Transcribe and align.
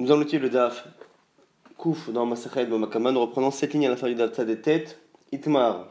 Nous 0.00 0.10
allons 0.10 0.24
le 0.32 0.48
DAF 0.48 0.88
Kouf 1.76 2.08
dans 2.08 2.24
Masachet 2.24 2.64
Makama. 2.64 3.12
Nous 3.12 3.20
reprenons 3.20 3.50
cette 3.50 3.74
ligne 3.74 3.86
à 3.86 3.96
fin 3.96 4.08
du 4.08 4.14
DAF 4.14 4.40
des 4.40 4.58
têtes. 4.58 4.98
Itmar, 5.30 5.88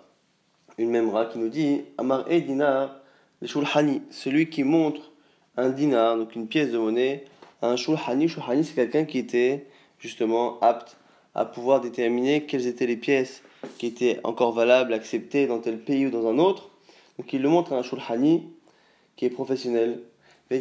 une 0.80 0.90
memra 0.90 1.28
qui 1.28 1.38
nous 1.38 1.50
dit 1.50 1.84
Amar 2.00 2.26
e 2.28 2.40
dinar, 2.40 2.96
le 3.40 3.48
shulhani, 3.48 4.02
celui 4.10 4.50
qui 4.50 4.64
montre 4.64 5.12
un 5.58 5.70
dinar, 5.70 6.18
donc 6.18 6.36
une 6.36 6.48
pièce 6.48 6.72
de 6.72 6.80
monnaie, 6.80 7.26
un 7.62 7.76
shulhani. 7.76 8.28
Shulhani, 8.28 8.64
c'est 8.64 8.74
quelqu'un 8.74 9.06
qui 9.06 9.20
était 9.20 9.68
justement 10.00 10.60
apte 10.62 10.98
à 11.36 11.46
pouvoir 11.46 11.80
déterminer 11.80 12.48
quelles 12.48 12.66
étaient 12.66 12.88
les 12.88 12.98
pièces 12.98 13.44
qui 13.78 13.86
étaient 13.86 14.20
encore 14.24 14.54
valables, 14.54 14.92
acceptées 14.92 15.46
dans 15.46 15.60
tel 15.60 15.78
pays 15.78 16.08
ou 16.08 16.10
dans 16.10 16.28
un 16.28 16.40
autre. 16.40 16.72
Donc 17.20 17.32
il 17.32 17.44
le 17.44 17.50
montre 17.50 17.74
à 17.74 17.78
un 17.78 17.84
shulhani 17.84 18.50
qui 19.16 19.26
est 19.26 19.30
professionnel. 19.30 20.00
Et 20.50 20.58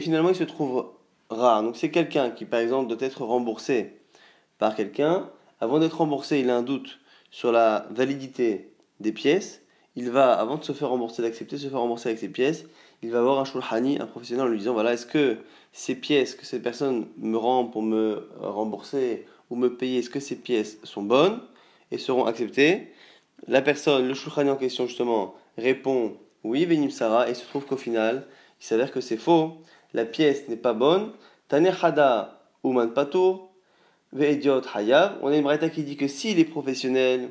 finalement, 0.00 0.30
il 0.30 0.36
se 0.36 0.44
trouve 0.44 0.86
rare. 1.30 1.62
Donc 1.62 1.76
c'est 1.76 1.90
quelqu'un 1.90 2.30
qui, 2.30 2.44
par 2.44 2.60
exemple, 2.60 2.88
doit 2.88 3.06
être 3.06 3.22
remboursé 3.22 4.00
par 4.58 4.74
quelqu'un. 4.74 5.30
Avant 5.60 5.78
d'être 5.78 5.98
remboursé, 5.98 6.40
il 6.40 6.50
a 6.50 6.56
un 6.56 6.62
doute 6.62 6.98
sur 7.30 7.52
la 7.52 7.86
validité 7.90 8.72
des 9.00 9.12
pièces. 9.12 9.62
Il 9.94 10.10
va, 10.10 10.32
avant 10.34 10.56
de 10.56 10.64
se 10.64 10.72
faire 10.72 10.90
rembourser, 10.90 11.22
d'accepter 11.22 11.56
se 11.56 11.68
faire 11.68 11.80
rembourser 11.80 12.10
avec 12.10 12.18
ses 12.18 12.28
pièces, 12.28 12.66
il 13.02 13.10
va 13.10 13.22
voir 13.22 13.38
un 13.38 13.44
shulhani, 13.44 13.98
un 13.98 14.06
professionnel, 14.06 14.46
en 14.46 14.48
lui 14.48 14.58
disant 14.58 14.74
voilà, 14.74 14.92
est-ce 14.92 15.06
que 15.06 15.38
ces 15.72 15.94
pièces 15.94 16.34
que 16.34 16.44
cette 16.44 16.62
personne 16.62 17.08
me 17.16 17.38
rend 17.38 17.64
pour 17.64 17.82
me 17.82 18.28
rembourser 18.38 19.26
ou 19.48 19.56
me 19.56 19.74
payer, 19.74 20.00
est-ce 20.00 20.10
que 20.10 20.20
ces 20.20 20.36
pièces 20.36 20.78
sont 20.82 21.02
bonnes 21.02 21.40
et 21.90 21.98
seront 21.98 22.26
acceptées? 22.26 22.92
La 23.48 23.62
personne, 23.62 24.06
le 24.06 24.14
shulhani 24.14 24.50
en 24.50 24.56
question, 24.56 24.86
justement, 24.86 25.34
répond 25.56 26.16
oui, 26.44 26.64
Venim 26.64 26.90
Sarah, 26.90 27.26
et 27.28 27.32
il 27.32 27.36
se 27.36 27.44
trouve 27.44 27.64
qu'au 27.64 27.76
final, 27.76 28.26
il 28.60 28.64
s'avère 28.64 28.92
que 28.92 29.00
c'est 29.00 29.16
faux. 29.16 29.58
La 29.94 30.04
pièce 30.04 30.48
n'est 30.48 30.56
pas 30.56 30.72
bonne. 30.72 31.12
Tane 31.48 31.66
Hada 31.80 32.40
Uman 32.64 32.92
Patour, 32.92 33.50
Ve'ediot 34.12 34.62
Hayav. 34.74 35.18
On 35.22 35.28
a 35.28 35.36
une 35.36 35.42
braïta 35.42 35.68
qui 35.68 35.82
dit 35.84 35.96
que 35.96 36.08
s'il 36.08 36.38
est 36.38 36.44
professionnel, 36.44 37.30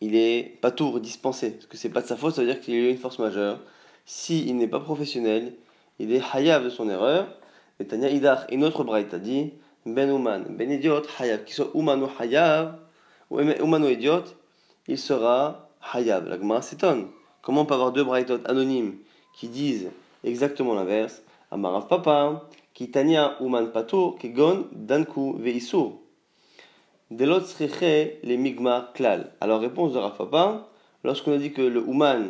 il 0.00 0.16
est 0.16 0.58
Patour, 0.60 1.00
dispensé. 1.00 1.50
Parce 1.50 1.66
que 1.66 1.76
c'est 1.76 1.90
pas 1.90 2.00
de 2.00 2.06
sa 2.06 2.16
faute, 2.16 2.34
ça 2.34 2.42
veut 2.42 2.46
dire 2.46 2.60
qu'il 2.60 2.74
a 2.74 2.88
une 2.88 2.98
force 2.98 3.18
majeure. 3.18 3.60
S'il 4.06 4.56
n'est 4.56 4.68
pas 4.68 4.80
professionnel, 4.80 5.52
il 5.98 6.12
est 6.12 6.22
Hayav 6.34 6.64
de 6.64 6.70
son 6.70 6.88
erreur. 6.88 7.28
Et 7.78 7.86
Tanya 7.86 8.08
Idach, 8.08 8.46
une 8.50 8.64
autre 8.64 8.84
braïta 8.84 9.18
dit 9.18 9.52
Ben 9.86 10.10
Uman, 10.10 10.44
Ben 10.48 10.70
Idiot 10.70 11.02
Hayav, 11.18 11.44
qu'il 11.44 11.54
soit 11.54 11.70
Uman 11.74 12.02
ou 12.02 12.08
Hayav, 12.18 12.78
ou 13.30 13.40
Uman 13.40 13.84
ou 13.84 13.88
Idiot, 13.88 14.24
il 14.88 14.98
sera 14.98 15.68
Hayav. 15.92 16.28
La 16.28 16.38
Gemara 16.38 16.62
s'étonne. 16.62 17.08
Comment 17.42 17.62
on 17.62 17.64
peut 17.66 17.74
avoir 17.74 17.92
deux 17.92 18.04
braïtot 18.04 18.40
anonymes 18.44 18.96
qui 19.34 19.48
disent 19.48 19.88
exactement 20.24 20.74
l'inverse? 20.74 21.22
Amarav 21.50 21.88
Papa, 21.88 22.48
qui 22.74 22.90
tania 22.90 23.36
uman 23.40 23.72
pato, 23.72 24.12
kegon 24.20 24.68
danku 24.72 25.34
veisur. 25.38 26.00
Delot 27.10 27.42
les 27.58 28.36
migma 28.36 28.92
klal. 28.94 29.32
Alors, 29.40 29.60
réponse 29.60 29.92
de 29.92 29.98
Rav 29.98 30.16
Papa, 30.16 30.68
lorsqu'on 31.02 31.32
a 31.32 31.38
dit 31.38 31.52
que 31.52 31.62
le 31.62 31.84
uman 31.88 32.28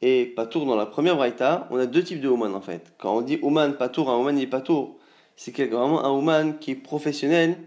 est 0.00 0.34
patour 0.34 0.64
dans 0.64 0.74
la 0.74 0.86
première 0.86 1.16
braïta, 1.16 1.68
on 1.70 1.76
a 1.76 1.84
deux 1.84 2.02
types 2.02 2.20
de 2.20 2.30
uman 2.30 2.54
en 2.54 2.62
fait. 2.62 2.92
Quand 2.98 3.14
on 3.14 3.20
dit 3.20 3.38
uman 3.42 3.76
patour, 3.76 4.10
un 4.10 4.18
uman 4.18 4.38
est 4.38 4.46
patour, 4.46 4.96
c'est 5.36 5.54
vraiment 5.66 6.02
un 6.04 6.18
uman 6.18 6.58
qui 6.58 6.70
est 6.70 6.76
professionnel 6.76 7.58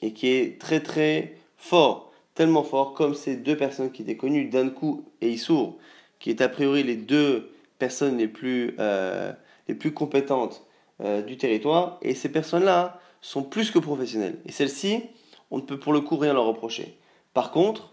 et 0.00 0.12
qui 0.12 0.28
est 0.28 0.58
très 0.58 0.80
très 0.80 1.36
fort, 1.58 2.12
tellement 2.34 2.62
fort 2.62 2.94
comme 2.94 3.14
ces 3.14 3.36
deux 3.36 3.56
personnes 3.56 3.92
qui 3.92 4.02
étaient 4.02 4.16
connues, 4.16 4.48
Danku 4.48 5.04
et 5.20 5.30
Issour, 5.30 5.76
qui 6.18 6.30
est 6.30 6.40
a 6.40 6.48
priori 6.48 6.82
les 6.82 6.96
deux 6.96 7.50
personnes 7.78 8.16
les 8.16 8.28
plus, 8.28 8.74
euh, 8.78 9.32
les 9.68 9.74
plus 9.74 9.92
compétentes 9.92 10.64
euh, 11.02 11.22
du 11.22 11.36
territoire. 11.36 11.98
Et 12.02 12.14
ces 12.14 12.30
personnes-là 12.30 13.00
sont 13.20 13.42
plus 13.42 13.70
que 13.70 13.78
professionnelles. 13.78 14.38
Et 14.46 14.52
celles-ci, 14.52 15.02
on 15.50 15.58
ne 15.58 15.62
peut 15.62 15.78
pour 15.78 15.92
le 15.92 16.00
coup 16.00 16.16
rien 16.16 16.32
leur 16.32 16.46
reprocher. 16.46 16.98
Par 17.34 17.50
contre, 17.50 17.92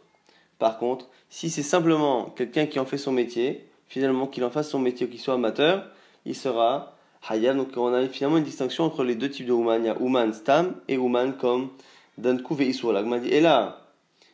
par 0.60 0.78
contre, 0.78 1.10
si 1.30 1.50
c'est 1.50 1.64
simplement 1.64 2.26
quelqu'un 2.26 2.66
qui 2.66 2.80
en 2.80 2.86
fait 2.86 2.98
son 2.98 3.12
métier, 3.12 3.68
finalement 3.88 4.28
qu'il 4.28 4.44
en 4.44 4.50
fasse 4.50 4.70
son 4.70 4.80
métier 4.80 5.06
ou 5.06 5.10
qu'il 5.10 5.20
soit 5.20 5.34
amateur, 5.34 5.90
il 6.26 6.36
sera 6.36 6.96
Hayam. 7.30 7.58
Donc 7.58 7.76
on 7.76 7.94
a 7.94 8.08
finalement 8.08 8.38
une 8.38 8.44
distinction 8.44 8.86
entre 8.86 9.04
les 9.04 9.16
deux 9.16 9.30
types 9.30 9.48
de 9.48 9.52
Ouman. 9.52 9.84
Il 9.84 9.88
y 9.88 9.90
a 9.90 10.02
Ouman 10.02 10.34
Stam 10.34 10.76
et 10.88 10.98
Ouman 10.98 11.34
comme 11.34 11.70
Dankou 12.18 12.56
et 12.60 12.72
dit, 12.72 13.30
Et 13.30 13.42
là, 13.42 13.84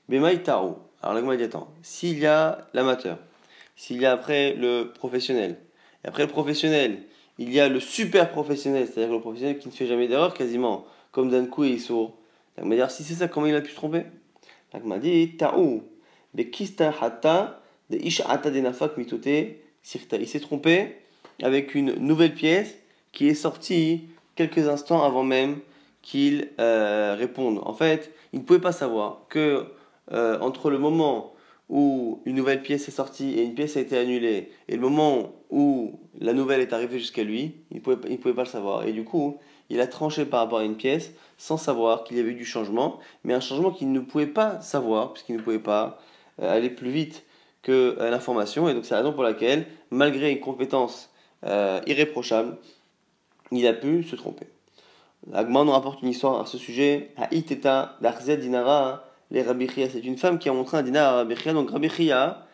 Bemaï 0.09 0.41
Alors 0.47 1.13
l'agma 1.13 1.37
dit 1.37 1.43
attends, 1.43 1.69
s'il 1.81 2.19
y 2.19 2.25
a 2.25 2.67
l'amateur, 2.73 3.17
s'il 3.75 4.01
y 4.01 4.05
a 4.05 4.11
après 4.11 4.53
le 4.53 4.91
professionnel. 4.91 5.57
Et 6.03 6.07
après 6.07 6.23
le 6.23 6.29
professionnel, 6.29 7.03
il 7.39 7.53
y 7.53 7.59
a 7.61 7.69
le 7.69 7.79
super 7.79 8.29
professionnel, 8.31 8.85
c'est-à-dire 8.85 9.13
le 9.13 9.21
professionnel 9.21 9.57
qui 9.57 9.69
ne 9.69 9.73
fait 9.73 9.87
jamais 9.87 10.09
d'erreur 10.09 10.33
quasiment, 10.33 10.85
comme 11.11 11.31
Dankou 11.31 11.63
et 11.63 11.69
Issour. 11.69 12.13
Donc, 12.57 12.67
m'a 12.67 12.75
dire, 12.75 12.91
si 12.91 13.03
c'est 13.03 13.13
ça, 13.13 13.29
comment 13.29 13.47
il 13.47 13.55
a 13.55 13.61
pu 13.61 13.71
se 13.71 13.75
tromper? 13.75 14.03
M'a 14.83 14.99
dit, 14.99 15.37
ta'ou, 15.37 15.81
bekista 16.33 16.93
hatta, 17.01 17.61
de 17.89 17.97
mitote, 18.97 19.55
sirta. 19.81 20.17
Il 20.17 20.27
s'est 20.27 20.41
trompé 20.41 20.97
avec 21.41 21.75
une 21.75 21.93
nouvelle 21.93 22.33
pièce 22.33 22.75
qui 23.13 23.29
est 23.29 23.33
sortie 23.33 24.09
quelques 24.35 24.67
instants 24.67 25.03
avant 25.03 25.23
même 25.23 25.59
qu'il 26.01 26.49
euh, 26.59 27.15
réponde. 27.17 27.61
En 27.63 27.73
fait, 27.73 28.13
il 28.33 28.39
ne 28.39 28.43
pouvait 28.43 28.59
pas 28.59 28.73
savoir 28.73 29.21
que 29.29 29.65
euh, 30.11 30.37
entre 30.39 30.69
le 30.69 30.77
moment 30.77 31.33
où 31.69 32.21
une 32.25 32.35
nouvelle 32.35 32.61
pièce 32.61 32.87
est 32.87 32.91
sortie 32.91 33.37
et 33.37 33.43
une 33.43 33.53
pièce 33.53 33.77
a 33.77 33.79
été 33.79 33.97
annulée, 33.97 34.51
et 34.67 34.75
le 34.75 34.81
moment 34.81 35.33
où 35.49 35.99
la 36.19 36.33
nouvelle 36.33 36.61
est 36.61 36.73
arrivée 36.73 36.99
jusqu'à 36.99 37.23
lui, 37.23 37.55
il 37.71 37.77
ne 37.77 37.81
pouvait, 37.81 38.17
pouvait 38.17 38.33
pas 38.33 38.43
le 38.43 38.49
savoir. 38.49 38.87
Et 38.87 38.91
du 38.91 39.03
coup, 39.03 39.37
il 39.69 39.79
a 39.81 39.87
tranché 39.87 40.25
par 40.25 40.41
rapport 40.41 40.59
à 40.59 40.63
une 40.63 40.75
pièce 40.75 41.11
sans 41.37 41.57
savoir 41.57 42.03
qu'il 42.03 42.17
y 42.17 42.19
avait 42.19 42.31
eu 42.31 42.35
du 42.35 42.45
changement, 42.45 42.99
mais 43.23 43.33
un 43.33 43.39
changement 43.39 43.71
qu'il 43.71 43.91
ne 43.91 43.99
pouvait 43.99 44.27
pas 44.27 44.59
savoir, 44.61 45.13
puisqu'il 45.13 45.37
ne 45.37 45.41
pouvait 45.41 45.59
pas 45.59 45.99
euh, 46.41 46.51
aller 46.51 46.69
plus 46.69 46.91
vite 46.91 47.23
que 47.61 47.95
euh, 47.99 48.09
l'information. 48.09 48.67
Et 48.67 48.73
donc 48.73 48.85
c'est 48.85 48.95
la 48.95 49.01
raison 49.01 49.13
pour 49.13 49.23
laquelle, 49.23 49.65
malgré 49.91 50.31
une 50.31 50.39
compétence 50.39 51.11
euh, 51.45 51.79
irréprochable, 51.85 52.57
il 53.51 53.65
a 53.67 53.73
pu 53.73 54.03
se 54.03 54.15
tromper. 54.15 54.47
Agman 55.33 55.65
nous 55.65 55.71
rapporte 55.71 56.01
une 56.01 56.09
histoire 56.09 56.39
à 56.41 56.45
ce 56.45 56.57
sujet. 56.57 57.11
Haïteta 57.17 57.97
d'Arzed 58.01 58.39
Dinara 58.39 59.08
les 59.31 59.41
Rabbi 59.41 59.69
C'est 59.75 60.03
une 60.03 60.17
femme 60.17 60.39
qui 60.39 60.49
a 60.49 60.53
montré 60.53 60.77
un 60.77 60.83
dinar 60.83 61.13
à 61.13 61.15
Rabbi 61.17 61.35
Donc 61.53 61.71
Rabbi 61.71 61.89
Chia, 61.89 62.45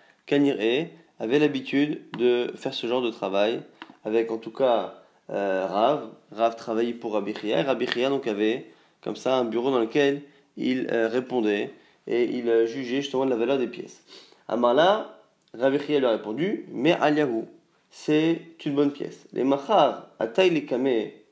avait 1.19 1.39
l'habitude 1.39 2.01
de 2.17 2.51
faire 2.55 2.73
ce 2.73 2.87
genre 2.87 3.01
de 3.01 3.09
travail 3.09 3.61
avec 4.03 4.31
en 4.31 4.37
tout 4.37 4.51
cas 4.51 5.01
euh, 5.29 5.65
Rav. 5.65 6.09
Rav 6.31 6.55
travaillait 6.55 6.93
pour 6.93 7.13
Rabbi 7.13 7.33
Chia. 7.33 7.59
Et 7.59 7.63
Rabbi 7.63 7.87
donc 8.09 8.27
avait 8.27 8.65
comme 9.01 9.15
ça 9.15 9.37
un 9.37 9.45
bureau 9.45 9.71
dans 9.71 9.79
lequel 9.79 10.21
il 10.57 10.87
euh, 10.91 11.07
répondait 11.07 11.71
et 12.07 12.23
il 12.25 12.49
euh, 12.49 12.65
jugeait 12.65 13.01
justement 13.01 13.25
de 13.25 13.29
la 13.29 13.37
valeur 13.37 13.57
des 13.57 13.67
pièces. 13.67 14.03
Amala, 14.47 15.19
Rabbi 15.57 15.79
Chia 15.79 15.99
lui 15.99 16.05
a 16.05 16.11
répondu, 16.11 16.65
mais 16.71 16.91
Aliahu, 16.91 17.45
c'est 17.89 18.41
une 18.65 18.75
bonne 18.75 18.91
pièce. 18.91 19.25
Les 19.31 19.43
Machar, 19.43 20.09
à 20.19 20.27
taille 20.27 20.49
les 20.49 20.65
kamé, 20.65 21.23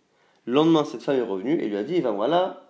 le 0.46 0.54
lendemain 0.54 0.86
cette 0.86 1.04
femme 1.04 1.18
est 1.18 1.22
revenue 1.22 1.60
et 1.60 1.68
lui 1.68 1.78
a 1.78 1.84
dit, 1.84 2.00
va 2.00 2.12
voilà, 2.12 2.63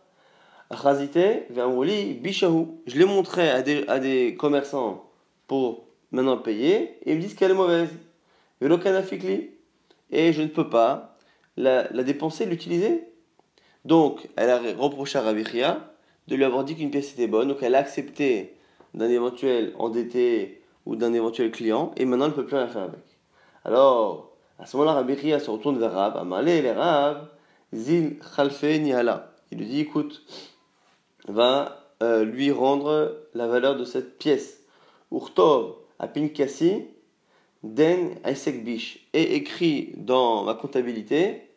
je 2.88 2.98
l'ai 2.98 3.06
montré 3.06 3.50
à 3.50 3.62
des, 3.62 3.86
à 3.88 4.00
des 4.00 4.36
commerçants 4.36 5.10
pour 5.48 5.86
maintenant 6.12 6.38
payer 6.38 6.98
et 7.06 7.12
ils 7.12 7.18
me 7.18 7.22
disent 7.22 7.36
qu'elle 7.36 7.52
est 7.52 7.56
mauvaise. 7.56 7.90
Et 10.12 10.32
je 10.32 10.42
ne 10.42 10.48
peux 10.48 10.70
pas 10.70 11.18
la, 11.58 11.84
dépenser, 12.04 12.46
l'utiliser. 12.46 13.04
Donc, 13.86 14.30
elle 14.36 14.50
a 14.50 14.60
reproché 14.78 15.18
à 15.20 15.22
Raviria 15.22 15.92
de 16.28 16.36
lui 16.36 16.46
avoir 16.46 16.64
dit 16.64 16.76
qu'une 16.76 16.92
pièce 16.92 17.12
était 17.12 17.28
bonne. 17.28 17.50
Donc, 17.50 17.58
elle 17.62 17.76
a 17.76 17.80
accepté 17.80 18.56
d'un 18.94 19.10
éventuel 19.10 19.74
endetté 19.78 20.62
ou 20.86 20.96
d'un 20.96 21.14
éventuel 21.14 21.52
client 21.52 21.92
et 21.98 22.06
maintenant 22.06 22.26
elle 22.26 22.32
ne 22.32 22.36
peut 22.36 22.46
plus 22.46 22.56
rien 22.56 22.68
faire 22.68 22.84
avec. 22.84 23.04
Alors, 23.66 24.32
à 24.60 24.66
ce 24.66 24.78
moment-là, 24.78 24.94
Raviria 24.94 25.40
se 25.40 25.50
retourne 25.50 25.80
vers 25.80 25.92
Rab. 25.92 26.16
Amalé, 26.16 26.62
les 26.62 26.72
Rab, 26.72 27.28
Zil 27.74 28.18
Khalfe 28.36 28.64
Nihala. 28.64 29.34
Il 29.52 29.58
lui 29.58 29.66
dit 29.66 29.80
écoute, 29.82 30.24
va 31.28 31.94
euh, 32.02 32.26
lui 32.26 32.52
rendre 32.52 33.18
la 33.34 33.48
valeur 33.48 33.78
de 33.78 33.86
cette 33.86 34.18
pièce. 34.18 34.62
Urtov 35.12 35.76
apinkasi 36.00 36.86
den 37.64 38.16
aisek 38.26 38.64
bish. 38.64 39.08
Et 39.14 39.36
écrit 39.36 39.94
dans 39.98 40.44
ma 40.44 40.54
comptabilité, 40.54 41.50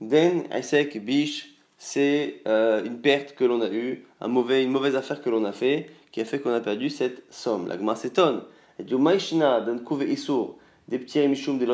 den 0.00 0.44
aisek 0.52 1.04
bish, 1.04 1.56
c'est 1.78 2.42
euh, 2.46 2.84
une 2.84 3.00
perte 3.00 3.34
que 3.34 3.44
l'on 3.44 3.60
a 3.60 3.68
eue, 3.68 4.06
un 4.20 4.28
mauvais, 4.28 4.62
une 4.62 4.70
mauvaise 4.70 4.94
affaire 4.96 5.22
que 5.22 5.30
l'on 5.30 5.44
a 5.44 5.52
fait, 5.52 5.90
qui 6.12 6.20
a 6.20 6.24
fait 6.24 6.38
qu'on 6.38 6.54
a 6.54 6.60
perdu 6.60 6.90
cette 6.90 7.24
somme. 7.30 7.68
La 7.68 7.94
s'étonne. 7.94 8.42
Des 8.78 8.84
petits 10.98 11.28
mishum 11.28 11.58
de 11.58 11.66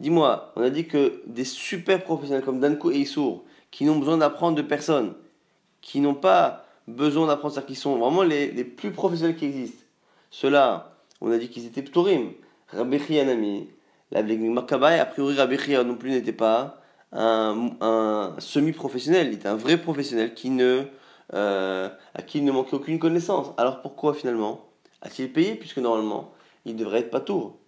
Dis-moi, 0.00 0.52
on 0.56 0.62
a 0.62 0.70
dit 0.70 0.86
que 0.86 1.22
des 1.26 1.44
super 1.44 2.02
professionnels 2.02 2.44
comme 2.44 2.60
Danko 2.60 2.90
et 2.90 2.98
Issour, 2.98 3.44
qui 3.70 3.84
n'ont 3.84 3.98
besoin 3.98 4.16
d'apprendre 4.18 4.56
de 4.56 4.62
personne, 4.62 5.14
qui 5.80 6.00
n'ont 6.00 6.14
pas 6.14 6.64
besoin 6.86 7.26
d'apprendre, 7.26 7.54
c'est-à-dire 7.54 7.68
qui 7.68 7.74
sont 7.76 7.96
vraiment 7.96 8.22
les, 8.22 8.50
les, 8.50 8.64
plus 8.64 8.90
professionnels 8.90 9.36
qui 9.36 9.46
existent. 9.46 9.84
Ceux-là, 10.30 10.96
on 11.20 11.30
a 11.30 11.38
dit 11.38 11.48
qu'ils 11.48 11.66
étaient 11.66 11.82
Ptorim. 11.82 12.32
Rabbi 12.68 13.18
Anami, 13.18 13.68
la 14.10 14.22
Makabai, 14.22 14.98
a 14.98 15.06
priori 15.06 15.36
Rabbi 15.36 15.56
non 15.84 15.94
plus 15.96 16.10
n'était 16.10 16.32
pas 16.32 16.80
un, 17.12 18.34
semi-professionnel, 18.38 19.28
il 19.28 19.34
était 19.34 19.48
un 19.48 19.56
vrai 19.56 19.78
professionnel 19.78 20.34
qui 20.34 20.50
ne, 20.50 20.82
euh, 21.34 21.88
à 22.14 22.22
qui 22.22 22.38
il 22.38 22.44
ne 22.44 22.52
manquait 22.52 22.74
aucune 22.74 22.98
connaissance. 22.98 23.52
Alors 23.56 23.80
pourquoi 23.80 24.14
finalement 24.14 24.66
a-t-il 25.02 25.32
payé? 25.32 25.54
Puisque 25.54 25.78
normalement 25.78 26.32
il 26.64 26.76
devrait 26.76 27.00
être 27.00 27.10
pas 27.10 27.20
tour 27.20 27.58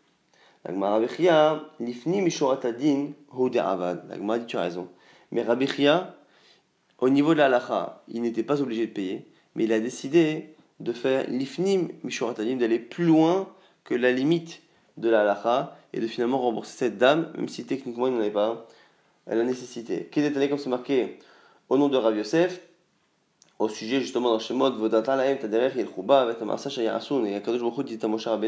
L'ifni 1.80 2.20
mishoratadin 2.20 3.12
avad. 3.58 4.04
La 4.10 4.38
dit 4.38 4.46
tu 4.46 4.58
as 4.58 4.62
raison. 4.62 4.88
Mais 5.32 5.42
Rabbi 5.42 5.66
au 7.00 7.08
niveau 7.08 7.32
de 7.32 7.38
la 7.38 7.46
halacha, 7.46 8.02
il 8.08 8.22
n'était 8.22 8.42
pas 8.42 8.60
obligé 8.60 8.86
de 8.86 8.92
payer, 8.92 9.26
mais 9.54 9.64
il 9.64 9.72
a 9.72 9.80
décidé 9.80 10.54
de 10.80 10.92
faire 10.92 11.28
l'ifnim 11.28 11.88
mishoratadin, 12.04 12.56
d'aller 12.56 12.78
plus 12.78 13.04
loin 13.04 13.48
que 13.84 13.94
la 13.94 14.12
limite 14.12 14.60
de 14.96 15.08
la 15.08 15.22
halacha 15.22 15.76
et 15.92 16.00
de 16.00 16.06
finalement 16.06 16.38
rembourser 16.38 16.76
cette 16.76 16.98
dame, 16.98 17.32
même 17.36 17.48
si 17.48 17.64
techniquement 17.64 18.06
il 18.06 18.14
n'en 18.14 18.20
avait 18.20 18.30
pas 18.30 18.66
la 19.26 19.42
nécessité. 19.44 20.08
Qui 20.10 20.20
est 20.20 20.48
comme 20.48 20.58
c'est 20.58 20.68
marqué 20.68 21.18
au 21.68 21.78
nom 21.78 21.88
de 21.88 21.96
Rabbi 21.96 22.18
Yosef, 22.18 22.60
au 23.58 23.68
sujet 23.68 24.00
justement 24.00 24.30
dans 24.30 24.38
Shemot, 24.38 24.72
Vodata 24.72 25.16
laem 25.16 25.38
taderech 25.38 25.76
yelchuba 25.76 26.26
vetamasa 26.26 26.70
shayarasun, 26.70 27.24
et 27.24 27.34
Akadosh 27.34 27.60
Baruch 27.60 27.86
dit 27.86 27.98
à 28.02 28.38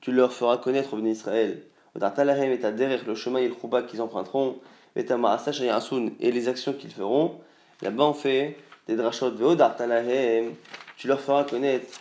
tu 0.00 0.10
leur 0.10 0.32
feras 0.32 0.56
connaître 0.56 0.94
au 0.94 1.04
Israël, 1.04 1.62
Vodata 1.94 2.24
laem 2.24 2.50
et 2.50 2.58
taderech 2.58 3.06
le 3.06 3.14
chemin 3.14 3.40
yelchuba 3.40 3.82
qu'ils 3.82 4.00
emprunteront, 4.02 4.58
vetamasa 4.96 5.52
shayarasun, 5.52 6.12
et 6.20 6.32
les 6.32 6.48
actions 6.48 6.72
qu'ils 6.72 6.92
feront. 6.92 7.40
Là-bas 7.82 8.04
on 8.04 8.14
fait 8.14 8.56
des 8.86 8.96
drachot, 8.96 9.32
Vodata 9.32 9.86
laem, 9.86 10.54
tu 10.96 11.08
leur 11.08 11.20
feras 11.20 11.44
connaître, 11.44 12.00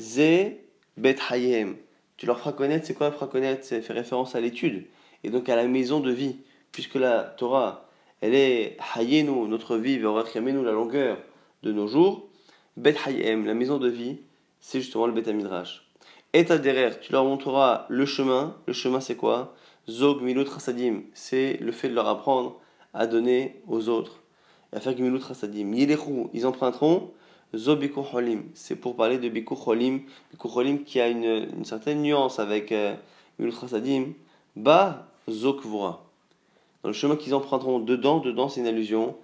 Ze 0.00 0.52
bet 0.96 1.16
hayem, 1.30 1.76
tu 2.16 2.26
leur 2.26 2.38
feras 2.38 2.52
connaître, 2.52 2.86
c'est 2.86 2.94
quoi 2.94 3.12
feras 3.12 3.26
connaître? 3.26 3.64
C'est 3.64 3.80
faire 3.82 3.96
référence 3.96 4.34
à 4.34 4.40
l'étude, 4.40 4.86
et 5.24 5.30
donc 5.30 5.48
à 5.48 5.56
la 5.56 5.66
maison 5.66 6.00
de 6.00 6.10
vie. 6.10 6.36
Puisque 6.72 6.96
la 6.96 7.22
Torah, 7.22 7.88
elle 8.20 8.34
est 8.34 8.76
Hayenu, 8.94 9.48
notre 9.48 9.76
vie, 9.76 9.98
Verachemenu, 9.98 10.62
la 10.64 10.72
longueur 10.72 11.18
de 11.62 11.72
nos 11.72 11.86
jours, 11.86 12.28
Bet 12.76 12.96
Hayem, 13.06 13.46
la 13.46 13.54
maison 13.54 13.78
de 13.78 13.88
vie, 13.88 14.18
c'est 14.60 14.80
justement 14.80 15.06
le 15.06 15.12
Bet 15.12 15.32
Midrash. 15.32 15.88
Et 16.32 16.44
derrière, 16.44 17.00
tu 17.00 17.12
leur 17.12 17.24
montreras 17.24 17.86
le 17.88 18.04
chemin. 18.04 18.54
Le 18.66 18.72
chemin, 18.72 19.00
c'est 19.00 19.16
quoi? 19.16 19.54
Zog 19.88 20.20
Milut 20.20 20.42
Rasadim, 20.42 21.02
c'est 21.14 21.56
le 21.60 21.72
fait 21.72 21.88
de 21.88 21.94
leur 21.94 22.06
apprendre 22.06 22.60
à 22.92 23.06
donner 23.06 23.62
aux 23.66 23.88
autres, 23.88 24.20
ils 24.72 26.46
emprunteront. 26.46 27.10
Zo 27.56 27.78
Holim, 28.12 28.42
c'est 28.52 28.76
pour 28.76 28.94
parler 28.94 29.16
de 29.16 29.28
Bikur 29.30 29.66
Holim. 29.66 30.02
Bikur 30.30 30.54
Holim 30.54 30.84
qui 30.84 31.00
a 31.00 31.08
une, 31.08 31.64
certaine 31.64 32.02
nuance 32.02 32.38
avec 32.38 32.72
euh, 32.72 32.94
Milut 33.38 33.54
Rasadim. 33.54 34.12
Ba 34.54 35.08
Zokvura 35.30 36.08
dans 36.82 36.88
le 36.88 36.94
chemin 36.94 37.16
qu'ils 37.16 37.34
emprunteront 37.34 37.80
dedans, 37.80 38.18
dedans 38.18 38.48
c'est 38.48 38.60
une 38.60 38.66
allusion 38.66 39.16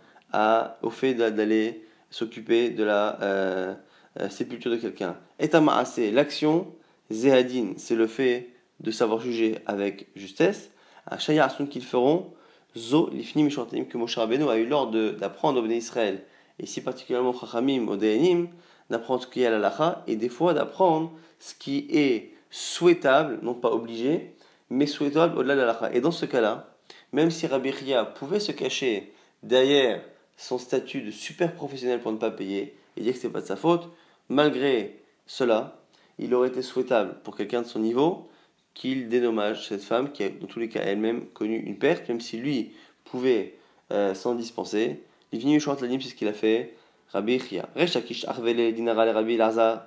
au 0.82 0.90
fait 0.90 1.14
d'aller 1.14 1.84
s'occuper 2.10 2.70
de 2.70 2.82
la 2.82 3.20
euh, 3.22 3.74
euh, 4.20 4.28
sépulture 4.28 4.70
de 4.70 4.76
quelqu'un. 4.76 5.16
assez 5.38 6.10
l'action, 6.10 6.66
zehadin, 7.12 7.74
c'est 7.76 7.94
le 7.94 8.08
fait 8.08 8.50
de 8.80 8.90
savoir 8.90 9.20
juger 9.20 9.58
avec 9.66 10.08
justesse. 10.16 10.70
À 11.06 11.16
Asun 11.16 11.66
qu'ils 11.66 11.84
feront, 11.84 12.32
zo 12.76 13.08
lifnim 13.10 13.48
que 13.48 13.96
Moshe 13.96 14.16
Rabbeinu 14.16 14.48
a 14.48 14.56
eu 14.56 14.66
l'ordre 14.66 15.10
d'apprendre 15.12 15.58
au 15.58 15.62
Béné 15.62 15.76
Israël, 15.76 16.22
et 16.58 16.64
ici 16.64 16.80
particulièrement 16.80 17.32
Chachamim, 17.32 17.88
au 17.88 17.96
d'apprendre 17.96 19.22
ce 19.22 19.26
qui 19.26 19.42
est 19.42 19.46
à 19.46 19.58
la 19.58 20.04
et 20.06 20.16
des 20.16 20.28
fois 20.28 20.54
d'apprendre 20.54 21.12
ce 21.38 21.54
qui 21.54 21.86
est 21.90 22.32
souhaitable, 22.50 23.38
non 23.42 23.54
pas 23.54 23.70
obligé, 23.70 24.34
mais 24.70 24.86
souhaitable 24.86 25.38
au-delà 25.38 25.56
de 25.56 25.62
la 25.62 25.94
Et 25.94 26.00
dans 26.00 26.10
ce 26.10 26.26
cas-là, 26.26 26.74
même 27.12 27.30
si 27.30 27.46
Rabbi 27.46 27.70
Ria 27.70 28.04
pouvait 28.04 28.40
se 28.40 28.52
cacher 28.52 29.12
derrière 29.42 30.02
son 30.36 30.58
statut 30.58 31.02
de 31.02 31.10
super 31.10 31.54
professionnel 31.54 32.00
pour 32.00 32.12
ne 32.12 32.16
pas 32.16 32.30
payer 32.30 32.76
et 32.96 33.02
dire 33.02 33.14
que 33.14 33.20
ce 33.20 33.26
n'est 33.26 33.32
pas 33.32 33.40
de 33.40 33.46
sa 33.46 33.56
faute, 33.56 33.88
malgré 34.28 35.00
cela, 35.26 35.78
il 36.18 36.34
aurait 36.34 36.48
été 36.48 36.62
souhaitable 36.62 37.16
pour 37.24 37.36
quelqu'un 37.36 37.62
de 37.62 37.66
son 37.66 37.78
niveau 37.78 38.28
qu'il 38.74 39.08
dédommage 39.08 39.68
cette 39.68 39.82
femme 39.82 40.12
qui 40.12 40.24
a 40.24 40.28
dans 40.28 40.46
tous 40.46 40.58
les 40.58 40.68
cas 40.68 40.80
elle-même 40.82 41.26
connu 41.26 41.56
une 41.56 41.78
perte, 41.78 42.08
même 42.08 42.20
si 42.20 42.36
lui 42.36 42.72
pouvait 43.04 43.54
euh, 43.92 44.14
s'en 44.14 44.34
dispenser. 44.34 45.00
Il 45.32 45.38
vient 45.38 45.58
c'est 45.58 46.00
ce 46.00 46.14
qu'il 46.14 46.28
a 46.28 46.32
fait. 46.32 46.74
Rabbi 47.12 47.38
Chia. 47.38 47.68
Rechakish 47.76 48.24
arvele 48.26 48.72
dinar 48.72 48.98
al 48.98 49.10
Rabbi 49.10 49.36
Lazar. 49.36 49.86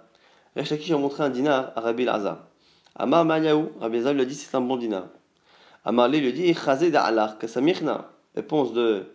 Rechakish 0.56 0.92
a 0.92 0.98
montré 0.98 1.24
un 1.24 1.30
dinar 1.30 1.74
à 1.75 1.81
Rabbi 1.81 2.06
Lazar. 2.06 2.48
Amar 2.95 3.25
Mayaou, 3.25 3.69
Rabbi 3.80 3.98
Lazar 3.98 4.13
lui 4.13 4.22
a 4.22 4.25
dit 4.25 4.36
c'est 4.36 4.56
un 4.56 4.62
bon 4.62 4.78
dinar. 4.78 5.07
Amarlé 5.88 6.19
lui 6.19 6.34
dit 6.34 6.54
Réponse 8.36 8.74
de 8.74 9.06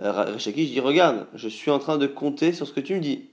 euh, 0.00 0.32
Reshaki, 0.32 0.66
je 0.66 0.72
dis 0.72 0.80
Regarde, 0.80 1.26
je 1.34 1.46
suis 1.46 1.70
en 1.70 1.78
train 1.78 1.98
de 1.98 2.06
compter 2.06 2.54
sur 2.54 2.66
ce 2.66 2.72
que 2.72 2.80
tu 2.80 2.94
me 2.94 3.00
dis. 3.00 3.28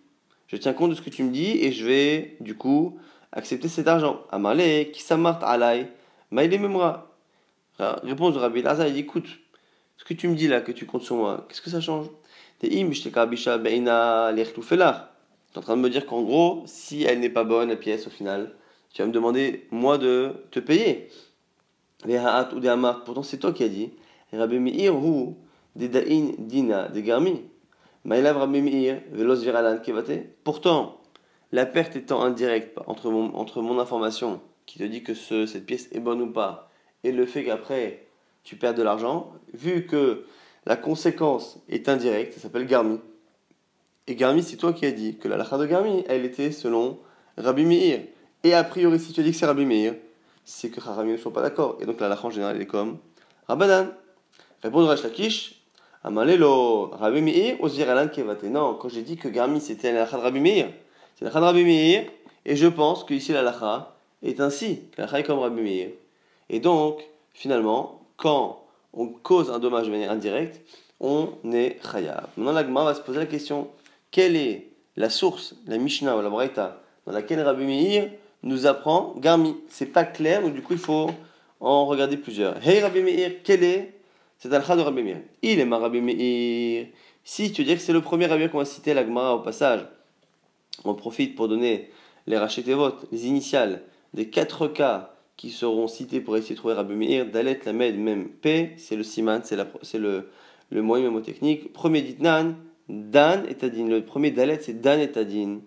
Je 0.48 0.58
tiens 0.58 0.74
compte 0.74 0.90
de 0.90 0.96
ce 0.96 1.02
que 1.02 1.10
tu 1.10 1.24
me 1.24 1.32
dis 1.32 1.60
et 1.64 1.72
je 1.72 1.86
vais, 1.86 2.36
du 2.42 2.56
coup, 2.56 3.00
accepter 3.34 3.68
cet 3.68 3.88
argent. 3.88 4.22
Amarlé, 4.32 4.92
qui 4.94 5.02
s'amart 5.02 5.44
alay, 5.44 5.90
maïlé 6.32 6.58
memra. 6.58 7.10
Réponse 7.80 8.36
de 8.36 8.40
Rabbi 8.40 8.62
Lazar, 8.62 8.88
il 8.88 8.94
dit 8.94 9.02
Écoute, 9.02 9.28
ce 9.98 10.06
que 10.06 10.14
tu 10.14 10.28
me 10.28 10.36
dis 10.36 10.48
là, 10.48 10.62
que 10.62 10.72
tu 10.72 10.86
comptes 10.86 11.04
sur 11.04 11.16
moi, 11.16 11.46
qu'est-ce 11.50 11.62
que 11.62 11.70
ça 11.70 11.82
change? 11.82 12.08
Tu 12.60 12.74
es 12.74 12.82
en 12.82 12.90
train 15.62 15.76
de 15.76 15.82
me 15.82 15.90
dire 15.90 16.06
qu'en 16.06 16.22
gros, 16.22 16.64
si 16.66 17.04
elle 17.04 17.20
n'est 17.20 17.30
pas 17.30 17.44
bonne, 17.44 17.68
la 17.70 17.76
pièce, 17.76 18.08
au 18.08 18.10
final, 18.10 18.54
tu 18.94 19.02
vas 19.02 19.08
me 19.08 19.12
demander, 19.12 19.68
moi, 19.72 19.98
de 19.98 20.32
te 20.52 20.60
payer. 20.60 21.10
Pourtant, 23.06 23.24
c'est 23.24 23.38
toi 23.38 23.52
qui 23.52 23.64
as 23.64 23.70
dit. 23.70 23.92
Rabbi 24.32 24.60
Meir 24.60 24.96
hu 24.96 25.36
dedain 25.76 26.32
dina 26.40 26.88
de 26.88 27.02
garmi. 27.02 27.42
Maïlav 28.04 28.38
Rabbi 28.38 28.62
Meir 28.62 29.02
velos 29.12 29.44
viralan 29.44 29.80
kevate. 29.80 30.44
Pourtant, 30.44 31.00
la 31.54 31.68
perte 31.68 31.96
étant 31.96 32.24
indirecte 32.24 32.80
entre 32.88 33.12
mon, 33.12 33.36
entre 33.36 33.62
mon 33.62 33.80
information 33.80 34.42
qui 34.66 34.80
te 34.80 34.84
dit 34.84 35.04
que 35.04 35.14
ce, 35.14 35.46
cette 35.46 35.68
pièce 35.68 35.88
est 35.92 36.00
bonne 36.00 36.22
ou 36.22 36.32
pas 36.32 36.72
et 37.04 37.12
le 37.12 37.28
fait 37.28 37.46
qu'après 37.46 38.08
tu 38.44 38.56
perds 38.56 38.74
de 38.74 38.82
l'argent, 38.82 39.32
vu 39.54 39.86
que 39.86 40.26
la 40.66 40.76
conséquence 40.76 41.60
est 41.70 41.88
indirecte, 41.90 42.34
ça 42.34 42.40
s'appelle 42.40 42.66
Garmi. 42.66 43.00
Et 44.08 44.16
Garmi, 44.16 44.42
c'est 44.42 44.58
toi 44.58 44.74
qui 44.74 44.86
as 44.86 44.92
dit 44.92 45.18
que 45.18 45.28
la 45.28 45.38
lacha 45.38 45.58
de 45.58 45.66
Garmi, 45.66 46.04
elle 46.10 46.26
était 46.26 46.52
selon 46.52 47.00
Rabbi 47.38 47.66
Meir. 47.66 48.02
Et 48.44 48.54
a 48.54 48.64
priori, 48.64 49.00
si 49.00 49.14
tu 49.14 49.22
as 49.22 49.24
dit 49.24 49.32
que 49.32 49.38
c'est 49.38 49.46
Rabbi 49.46 49.66
Meir, 49.66 49.94
c'est 50.44 50.70
que 50.70 50.82
Chachamim 50.82 51.14
ne 51.14 51.18
sont 51.18 51.32
pas 51.32 51.42
d'accord. 51.42 51.78
Et 51.80 51.86
donc 51.86 52.00
la 52.00 52.10
lacha 52.10 52.28
en 52.28 52.32
général 52.32 52.60
est 52.60 52.66
comme 52.66 52.98
Rabbanan. 53.48 53.94
Répondre 54.64 54.90
à 54.90 54.96
Lakish, 54.96 55.64
Amalelo, 56.04 56.88
Rabbi 56.88 57.22
Meir, 57.22 57.62
Ozir 57.62 57.90
Alan 57.90 58.08
Kevate. 58.08 58.44
Non, 58.44 58.74
quand 58.74 58.90
j'ai 58.90 59.04
dit 59.04 59.18
que 59.18 59.28
Garmi 59.28 59.62
c'était 59.62 59.94
la 59.94 60.00
lacha 60.00 60.18
de 60.18 60.24
Rabbi 60.24 60.40
Meir, 60.40 60.70
c'est 61.16 61.26
la 61.26 61.30
lacha 61.30 61.40
de 61.40 61.46
Rabbi 61.46 61.64
Meir, 61.64 62.06
et 62.46 62.56
je 62.56 62.68
pense 62.68 63.04
que 63.04 63.14
ici 63.14 63.32
la 63.32 63.42
lacha 63.42 63.96
est 64.22 64.40
ainsi. 64.40 64.82
La 64.98 65.06
lacha 65.06 65.20
est 65.20 65.24
comme 65.24 65.40
Rabbi 65.40 65.62
Meir. 65.62 65.90
Et 66.50 66.60
donc, 66.60 67.04
finalement, 67.34 68.02
quand 68.18 68.64
on 68.94 69.08
cause 69.08 69.50
un 69.50 69.60
dommage 69.60 69.88
de 69.88 69.92
manière 69.92 70.12
indirecte, 70.12 70.62
on 71.00 71.30
est 71.52 71.78
chayav. 71.84 72.28
Maintenant, 72.38 72.54
l'agma 72.54 72.84
va 72.84 72.94
se 72.94 73.02
poser 73.02 73.20
la 73.20 73.26
question 73.26 73.68
quelle 74.12 74.36
est 74.36 74.68
la 74.96 75.10
source, 75.10 75.56
la 75.66 75.78
Mishnah 75.78 76.16
ou 76.16 76.22
la 76.22 76.30
Braïta, 76.30 76.80
dans 77.06 77.14
laquelle 77.14 77.42
Rabbi 77.42 77.66
Meir 77.66 78.10
nous 78.44 78.68
apprend 78.68 79.16
Garmi? 79.18 79.56
C'est 79.70 79.88
pas 79.88 80.04
clair, 80.04 80.42
donc 80.42 80.54
du 80.54 80.62
coup 80.62 80.74
il 80.74 80.80
faut 80.80 81.10
en 81.60 81.86
regarder 81.86 82.18
plusieurs. 82.18 82.56
Hey 82.66 82.80
Rabbi 82.80 83.02
Meir, 83.02 83.32
quel 83.44 83.64
est 83.64 83.94
cet 84.38 84.54
alcha 84.54 84.76
de 84.76 84.82
Rabbi 84.82 85.02
Meir? 85.02 85.18
Il 85.42 85.60
est 85.60 85.66
ma 85.66 85.80
Rabbi 85.80 86.00
Meir. 86.00 86.88
Si 87.24 87.52
tu 87.52 87.62
veux 87.62 87.68
dire 87.68 87.78
que 87.78 87.82
c'est 87.82 87.94
le 87.94 88.02
premier 88.02 88.28
Rabbi 88.28 88.50
qu'on 88.50 88.60
va 88.60 88.66
citer 88.66 88.94
la 88.94 89.04
Gemara 89.04 89.36
au 89.36 89.40
passage, 89.40 89.82
on 90.86 90.94
profite 90.94 91.36
pour 91.36 91.48
donner 91.48 91.90
les 92.28 92.38
votes, 92.38 93.06
les 93.12 93.28
initiales 93.28 93.84
des 94.14 94.30
quatre 94.30 94.68
cas 94.68 95.14
qui 95.38 95.50
seront 95.50 95.88
cités 95.88 96.22
pour 96.22 96.38
essayer 96.38 96.56
de 96.56 96.60
trouver 96.60 96.76
Rabbi 96.76 96.94
Meir, 96.94 97.26
Dalet, 97.26 97.60
Lamed, 97.66 97.98
même 97.98 98.30
P, 98.30 98.74
c'est 98.78 98.96
le 98.96 99.04
siman, 99.04 99.42
c'est 99.44 99.98
le, 99.98 100.30
moyen 100.72 101.06
mémotechnique. 101.06 101.74
Premier 101.74 102.02
ditnan, 102.02 102.56
Dan 102.88 103.46
et 103.50 103.56
Tadin. 103.56 103.88
Le 103.88 104.06
premier 104.06 104.32
Dalet, 104.32 104.60
c'est 104.62 104.80
Dan 104.80 105.00
et 105.00 105.12
Tadin. 105.12 105.60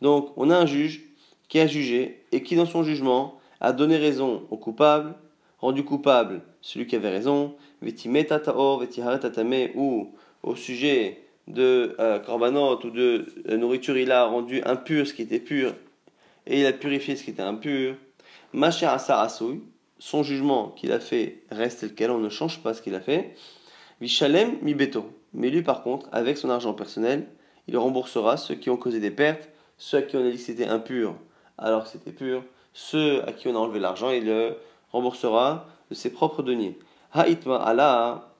Donc, 0.00 0.32
on 0.36 0.50
a 0.50 0.56
un 0.56 0.66
juge 0.66 1.02
qui 1.48 1.60
a 1.60 1.66
jugé 1.66 2.24
et 2.32 2.42
qui, 2.42 2.56
dans 2.56 2.66
son 2.66 2.82
jugement, 2.82 3.38
a 3.60 3.72
donné 3.72 3.98
raison 3.98 4.44
au 4.50 4.56
coupable, 4.56 5.14
rendu 5.58 5.84
coupable 5.84 6.40
celui 6.62 6.86
qui 6.86 6.96
avait 6.96 7.10
raison, 7.10 7.54
ou 9.74 10.10
au 10.42 10.56
sujet 10.56 11.25
de 11.48 11.94
euh, 11.98 12.18
ou 12.84 12.90
de 12.90 13.26
euh, 13.48 13.56
nourriture, 13.56 13.96
il 13.96 14.10
a 14.12 14.24
rendu 14.24 14.62
impur 14.64 15.06
ce 15.06 15.14
qui 15.14 15.22
était 15.22 15.40
pur 15.40 15.74
et 16.46 16.60
il 16.60 16.66
a 16.66 16.72
purifié 16.72 17.16
ce 17.16 17.24
qui 17.24 17.30
était 17.30 17.42
impur. 17.42 17.94
son 19.98 20.22
jugement 20.22 20.68
qu'il 20.70 20.92
a 20.92 21.00
fait 21.00 21.42
reste 21.50 21.80
tel 21.80 21.94
quel, 21.94 22.10
on 22.10 22.18
ne 22.18 22.28
change 22.28 22.62
pas 22.62 22.74
ce 22.74 22.82
qu'il 22.82 22.94
a 22.94 23.00
fait. 23.00 23.34
Vishalem 24.00 24.58
mi 24.62 24.74
beto. 24.74 25.10
Mais 25.32 25.50
lui, 25.50 25.62
par 25.62 25.82
contre, 25.82 26.08
avec 26.12 26.36
son 26.38 26.50
argent 26.50 26.74
personnel, 26.74 27.26
il 27.68 27.76
remboursera 27.76 28.36
ceux 28.36 28.54
qui 28.54 28.70
ont 28.70 28.76
causé 28.76 29.00
des 29.00 29.10
pertes, 29.10 29.48
ceux 29.78 29.98
à 29.98 30.02
qui 30.02 30.16
on 30.16 30.26
a 30.26 30.30
dit 30.30 30.36
que 30.36 30.42
c'était 30.42 30.66
impur 30.66 31.14
alors 31.58 31.84
que 31.84 31.90
c'était 31.90 32.12
pur, 32.12 32.42
ceux 32.72 33.26
à 33.26 33.32
qui 33.32 33.48
on 33.48 33.56
a 33.56 33.58
enlevé 33.58 33.80
l'argent, 33.80 34.10
il 34.10 34.26
le 34.26 34.56
remboursera 34.92 35.66
de 35.90 35.94
ses 35.94 36.10
propres 36.10 36.42
deniers. 36.42 36.78
Ha'itma 37.12 37.56
Allah. 37.56 38.32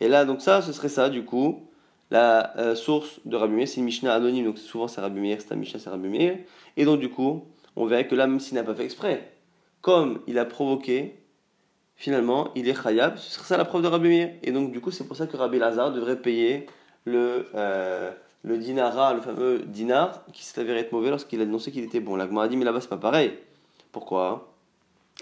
Et 0.00 0.08
là, 0.08 0.24
donc 0.24 0.40
ça, 0.40 0.62
ce 0.62 0.72
serait 0.72 0.88
ça, 0.88 1.08
du 1.08 1.24
coup, 1.24 1.68
la 2.10 2.56
euh, 2.58 2.74
source 2.74 3.20
de 3.24 3.36
Rabbi 3.36 3.66
c'est 3.66 3.76
une 3.76 3.84
Mishnah 3.84 4.14
anonyme, 4.14 4.44
donc 4.44 4.58
souvent 4.58 4.88
c'est 4.88 5.00
Rabbi 5.00 5.36
c'est 5.38 5.52
un 5.52 5.56
Mishnah, 5.56 5.78
c'est 5.78 5.90
Rabbi. 5.90 6.32
Et 6.76 6.84
donc, 6.84 7.00
du 7.00 7.08
coup, 7.08 7.44
on 7.76 7.86
verrait 7.86 8.06
que 8.06 8.14
là, 8.14 8.26
même 8.26 8.40
s'il 8.40 8.54
n'a 8.54 8.64
pas 8.64 8.74
fait 8.74 8.84
exprès, 8.84 9.32
comme 9.80 10.20
il 10.26 10.38
a 10.38 10.44
provoqué, 10.44 11.16
finalement, 11.96 12.50
il 12.54 12.68
est 12.68 12.82
khayab, 12.82 13.16
ce 13.16 13.30
serait 13.30 13.46
ça 13.46 13.56
la 13.56 13.64
preuve 13.64 13.82
de 13.82 13.88
Rabbi. 13.88 14.26
Et 14.42 14.52
donc, 14.52 14.72
du 14.72 14.80
coup, 14.80 14.90
c'est 14.90 15.06
pour 15.06 15.16
ça 15.16 15.26
que 15.26 15.36
Rabbi 15.36 15.58
Lazar 15.58 15.92
devrait 15.92 16.20
payer 16.20 16.66
le, 17.04 17.46
euh, 17.54 18.10
le 18.42 18.58
dinara, 18.58 19.14
le 19.14 19.20
fameux 19.20 19.60
dinar, 19.60 20.24
qui 20.32 20.44
s'est 20.44 20.60
avéré 20.60 20.80
être 20.80 20.92
mauvais 20.92 21.10
lorsqu'il 21.10 21.40
a 21.40 21.44
annoncé 21.44 21.70
qu'il 21.72 21.84
était 21.84 22.00
bon. 22.00 22.16
La 22.16 22.24
a 22.24 22.48
dit, 22.48 22.56
mais 22.56 22.64
là-bas, 22.64 22.80
c'est 22.80 22.88
pas 22.88 22.96
pareil. 22.96 23.32
Pourquoi? 23.92 24.52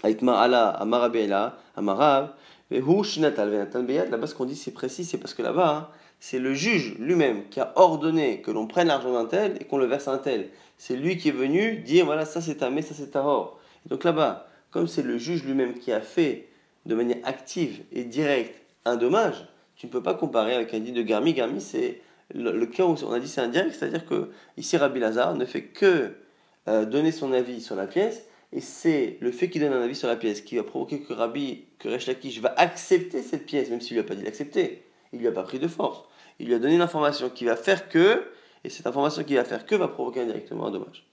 Aitma 0.03 0.39
ala, 0.39 0.69
amarabeila, 0.69 1.57
amarab, 1.75 2.31
Là-bas, 2.71 4.27
ce 4.27 4.35
qu'on 4.35 4.45
dit, 4.45 4.55
c'est 4.55 4.71
précis, 4.71 5.03
c'est 5.03 5.17
parce 5.17 5.33
que 5.33 5.41
là-bas, 5.41 5.75
hein, 5.75 5.87
c'est 6.19 6.39
le 6.39 6.53
juge 6.53 6.95
lui-même 6.99 7.47
qui 7.49 7.59
a 7.59 7.73
ordonné 7.75 8.41
que 8.41 8.51
l'on 8.51 8.67
prenne 8.67 8.87
l'argent 8.87 9.13
d'un 9.13 9.25
tel 9.25 9.57
et 9.59 9.65
qu'on 9.65 9.77
le 9.77 9.85
verse 9.85 10.07
à 10.07 10.13
un 10.13 10.17
tel. 10.17 10.49
C'est 10.77 10.95
lui 10.95 11.17
qui 11.17 11.29
est 11.29 11.33
venu 11.33 11.77
dire 11.77 12.05
voilà, 12.05 12.25
ça 12.25 12.41
c'est 12.41 12.55
ta 12.55 12.69
mais, 12.69 12.81
ça 12.81 12.93
c'est 12.93 13.11
ta 13.11 13.23
or. 13.23 13.59
donc 13.85 14.03
là-bas, 14.03 14.47
comme 14.71 14.87
c'est 14.87 15.01
le 15.01 15.17
juge 15.17 15.43
lui-même 15.43 15.73
qui 15.73 15.91
a 15.91 16.01
fait 16.01 16.47
de 16.85 16.95
manière 16.95 17.17
active 17.23 17.81
et 17.91 18.03
directe 18.03 18.61
un 18.85 18.95
dommage, 18.95 19.47
tu 19.75 19.87
ne 19.87 19.91
peux 19.91 20.03
pas 20.03 20.13
comparer 20.13 20.55
avec 20.55 20.73
un 20.73 20.79
dit 20.79 20.91
de 20.91 21.01
Garmi. 21.01 21.33
Garmi, 21.33 21.61
c'est 21.61 22.01
le, 22.33 22.65
cas 22.65 22.83
où 22.83 22.95
on 23.03 23.11
a 23.11 23.19
dit 23.19 23.27
c'est 23.27 23.41
indirect, 23.41 23.75
c'est-à-dire 23.77 24.05
que 24.05 24.29
ici 24.57 24.77
Rabbi 24.77 24.99
Lazare 24.99 25.35
ne 25.35 25.45
fait 25.45 25.63
que 25.63 26.11
euh, 26.67 26.85
donner 26.85 27.11
son 27.11 27.31
avis 27.33 27.61
sur 27.61 27.75
la 27.75 27.87
pièce, 27.87 28.25
et 28.51 28.61
c'est 28.61 29.17
le 29.21 29.31
fait 29.31 29.49
qu'il 29.49 29.61
donne 29.61 29.73
un 29.73 29.81
avis 29.81 29.95
sur 29.95 30.07
la 30.07 30.15
pièce 30.15 30.41
qui 30.41 30.57
va 30.57 30.63
provoquer 30.63 31.01
que 31.01 31.13
Rabbi, 31.13 31.65
que 31.77 31.87
Resh 31.87 32.07
Lakish 32.07 32.39
va 32.39 32.53
accepter 32.57 33.21
cette 33.21 33.45
pièce, 33.45 33.69
même 33.69 33.81
s'il 33.81 33.95
lui 33.95 34.01
a 34.01 34.03
pas 34.03 34.15
dit 34.15 34.23
d'accepter. 34.23 34.83
Il 35.13 35.19
lui 35.19 35.27
a 35.27 35.31
pas 35.31 35.43
pris 35.43 35.59
de 35.59 35.67
force. 35.67 36.03
Il 36.39 36.47
lui 36.47 36.53
a 36.53 36.59
donné 36.59 36.75
une 36.75 36.81
information 36.81 37.29
qui 37.29 37.45
va 37.45 37.55
faire 37.55 37.89
que, 37.89 38.23
et 38.63 38.69
cette 38.69 38.87
information 38.87 39.23
qui 39.23 39.35
va 39.35 39.43
faire 39.43 39.65
que 39.65 39.75
va 39.75 39.87
provoquer 39.87 40.21
indirectement 40.21 40.67
un 40.67 40.71
dommage. 40.71 41.05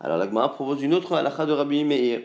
Alors 0.00 0.18
la 0.18 0.26
Gemara 0.26 0.52
propose 0.52 0.82
une 0.82 0.94
autre 0.94 1.14
halakha 1.14 1.46
de 1.46 1.52
Rabbi 1.52 1.84
Meir, 1.84 2.22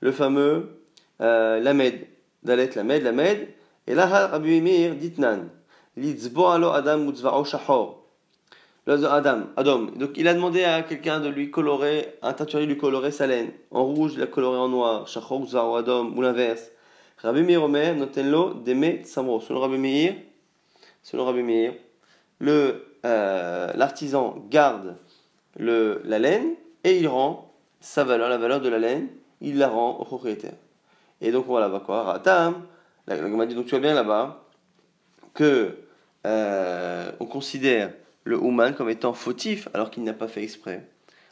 le 0.00 0.12
fameux 0.12 0.80
euh, 1.20 1.60
Lamed, 1.60 2.06
Dalet 2.42 2.70
Lamed, 2.74 3.02
Lamed, 3.02 3.48
et 3.86 3.94
là 3.94 4.06
Rabbi 4.06 4.60
Meir 4.60 4.94
dit 4.94 5.14
Nan, 5.18 5.48
Litzbo 5.96 6.46
alo 6.46 6.70
Adam 6.70 6.98
mutzva'o 6.98 7.44
shahor. 7.44 8.04
Adam, 8.86 9.44
Adam. 9.56 9.86
Donc 9.96 10.10
il 10.16 10.28
a 10.28 10.34
demandé 10.34 10.64
à 10.64 10.82
quelqu'un 10.82 11.20
de 11.20 11.28
lui 11.28 11.50
colorer, 11.50 12.18
un 12.20 12.34
teinturier 12.34 12.66
lui 12.66 12.76
colorer 12.76 13.12
sa 13.12 13.26
laine. 13.26 13.50
En 13.70 13.84
rouge, 13.84 14.12
il 14.14 14.22
a 14.22 14.26
coloré 14.26 14.58
en 14.58 14.68
noir. 14.68 15.08
Shachor 15.08 15.40
ou 15.40 15.76
Adam, 15.76 16.12
ou 16.14 16.20
l'inverse. 16.20 16.70
Rabbi 17.18 17.42
Meir 17.42 17.62
Omer, 17.62 17.94
notenlo 17.94 18.52
deme 18.52 19.02
samro. 19.04 19.40
Selon 19.40 19.60
Rabbi 19.60 19.78
Meir, 19.78 20.16
selon 21.04 21.26
Rabbi 21.26 21.42
Meir, 21.42 21.74
euh, 23.04 23.70
l'artisan 23.74 24.44
garde 24.50 24.96
le, 25.56 26.02
la 26.04 26.18
laine 26.18 26.54
et 26.82 26.98
il 26.98 27.06
rend 27.06 27.54
sa 27.80 28.02
valeur, 28.02 28.28
la 28.28 28.38
valeur 28.38 28.60
de 28.60 28.68
la 28.68 28.78
laine, 28.78 29.08
il 29.40 29.58
la 29.58 29.68
rend 29.68 29.98
au 29.98 30.04
propriétaire. 30.04 30.54
Et 31.20 31.30
donc 31.30 31.46
voilà, 31.46 31.68
va 31.68 31.80
quoi? 31.80 32.02
Ratam, 32.02 32.66
la, 33.06 33.16
la 33.16 33.46
dit 33.46 33.54
donc 33.54 33.66
tu 33.66 33.70
vois 33.70 33.80
bien 33.80 33.94
là-bas 33.94 34.44
que 35.34 35.76
euh, 36.26 37.12
on 37.20 37.26
considère 37.26 37.92
le 38.24 38.38
Ouman 38.38 38.74
comme 38.74 38.88
étant 38.88 39.12
fautif 39.12 39.68
alors 39.74 39.90
qu'il 39.90 40.02
n'a 40.02 40.14
pas 40.14 40.28
fait 40.28 40.42
exprès. 40.42 40.88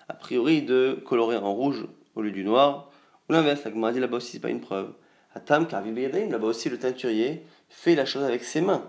A 0.08 0.14
priori, 0.14 0.62
de 0.62 1.02
colorer 1.06 1.36
en 1.36 1.52
rouge 1.54 1.86
au 2.14 2.20
lieu 2.20 2.32
du 2.32 2.44
noir, 2.44 2.90
ou 3.28 3.32
l'inverse, 3.32 3.62
la 3.64 3.70
là-bas 3.92 4.16
aussi, 4.18 4.32
c'est 4.32 4.40
pas 4.40 4.50
une 4.50 4.60
preuve. 4.60 4.92
Atam 5.34 5.66
là-bas 5.70 6.46
aussi, 6.46 6.68
le 6.68 6.78
teinturier 6.78 7.46
fait 7.70 7.94
la 7.94 8.04
chose 8.04 8.24
avec 8.24 8.44
ses 8.44 8.60
mains. 8.60 8.84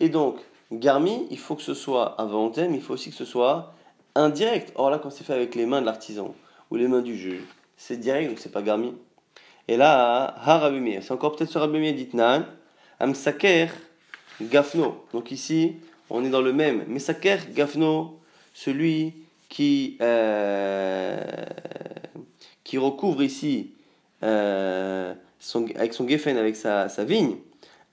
Et 0.00 0.08
donc, 0.08 0.38
Garmi, 0.72 1.26
il 1.30 1.38
faut 1.38 1.54
que 1.54 1.62
ce 1.62 1.74
soit 1.74 2.20
involontaire, 2.20 2.68
mais 2.70 2.76
il 2.76 2.82
faut 2.82 2.94
aussi 2.94 3.10
que 3.10 3.16
ce 3.16 3.24
soit 3.24 3.74
indirect. 4.14 4.72
Or 4.74 4.90
là, 4.90 4.98
quand 4.98 5.10
c'est 5.10 5.24
fait 5.24 5.34
avec 5.34 5.54
les 5.54 5.66
mains 5.66 5.80
de 5.80 5.86
l'artisan 5.86 6.34
ou 6.70 6.76
les 6.76 6.88
mains 6.88 7.02
du 7.02 7.16
juge, 7.16 7.42
c'est 7.76 7.98
direct, 7.98 8.30
donc 8.30 8.38
c'est 8.38 8.52
pas 8.52 8.62
Garmi. 8.62 8.94
Et 9.68 9.76
là, 9.76 10.34
Harabumir, 10.42 11.02
c'est 11.02 11.12
encore 11.12 11.36
peut-être 11.36 11.50
sur 11.50 11.60
Rabumir, 11.60 11.94
dit 11.94 12.08
Nan, 12.14 12.46
Amsaker, 12.98 13.68
Gafno. 14.40 15.04
Donc 15.12 15.30
ici, 15.30 15.76
on 16.08 16.24
est 16.24 16.30
dans 16.30 16.40
le 16.40 16.52
même. 16.52 16.84
Mesaker 16.88 17.38
Gafno, 17.54 18.18
celui 18.54 19.14
qui, 19.48 19.96
euh, 20.00 21.24
qui 22.64 22.78
recouvre 22.78 23.22
ici 23.22 23.72
euh, 24.22 25.14
avec 25.76 25.94
son 25.94 26.08
geffen, 26.08 26.36
avec 26.36 26.56
sa, 26.56 26.88
sa 26.88 27.04
vigne, 27.04 27.36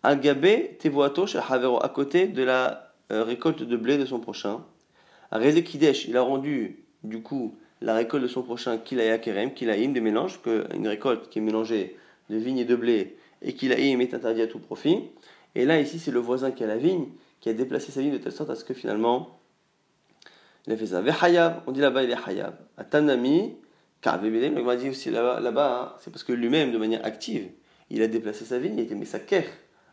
Al-Gabé 0.04 0.78
Tevoato 0.80 1.26
Havero, 1.50 1.84
à 1.84 1.90
côté 1.90 2.28
de 2.28 2.44
la 2.44 2.94
euh, 3.12 3.24
récolte 3.24 3.64
de 3.64 3.78
blé 3.78 3.98
de 3.98 4.06
son 4.06 4.20
prochain. 4.20 4.64
À 5.32 5.40
Kidesh, 5.40 6.06
il 6.08 6.16
a 6.18 6.22
rendu 6.22 6.84
du 7.04 7.22
coup 7.22 7.56
la 7.82 7.96
récolte 7.96 8.24
de 8.24 8.28
son 8.28 8.44
prochain 8.44 8.78
Kilaya 8.78 9.18
Kerem, 9.18 9.54
Kilaïm, 9.54 9.94
des 9.94 10.02
mélanges, 10.02 10.40
une 10.74 10.88
récolte 10.88 11.30
qui 11.30 11.40
est 11.40 11.42
mélangée 11.42 11.98
de 12.30 12.38
vigne 12.38 12.58
et 12.60 12.66
de 12.66 12.76
blé, 12.76 13.18
et 13.42 13.54
Kilaïm 13.54 14.02
est 14.02 14.14
interdit 14.14 14.42
à 14.42 14.48
tout 14.48 14.60
profit. 14.60 15.04
Et 15.56 15.66
là, 15.66 15.80
ici, 15.80 16.00
c'est 16.00 16.12
le 16.12 16.20
voisin 16.20 16.52
qui 16.52 16.64
a 16.64 16.68
la 16.68 16.78
vigne, 16.78 17.08
qui 17.40 17.50
a 17.50 17.54
déplacé 17.54 17.92
sa 17.92 18.02
vie 18.02 18.12
de 18.12 18.18
telle 18.18 18.32
sorte 18.32 18.50
à 18.50 18.56
ce 18.56 18.64
que 18.64 18.74
finalement, 18.74 19.40
il 20.66 20.74
a 20.74 20.78
fait 20.78 20.88
ça. 20.88 21.02
Hayab, 21.22 21.64
on 21.68 21.72
dit 21.72 21.82
là-bas, 21.82 22.04
il 22.04 22.12
est 22.12 22.28
Hayab. 22.28 22.56
À 22.78 22.84
Tanami, 22.84 23.56
on 24.06 24.76
dit 24.76 24.90
aussi 24.90 25.10
là-bas, 25.10 25.40
là 25.40 25.52
hein, 25.56 25.96
c'est 26.00 26.12
parce 26.12 26.24
que 26.24 26.34
lui-même, 26.34 26.72
de 26.72 26.78
manière 26.78 27.06
active, 27.06 27.50
il 27.90 28.02
a 28.02 28.08
déplacé 28.08 28.46
sa 28.46 28.60
vie, 28.60 28.70
il 28.74 28.80
a 28.80 28.84
été 28.84 28.96
mis 28.96 29.06
sa 29.06 29.20
ker, 29.20 29.46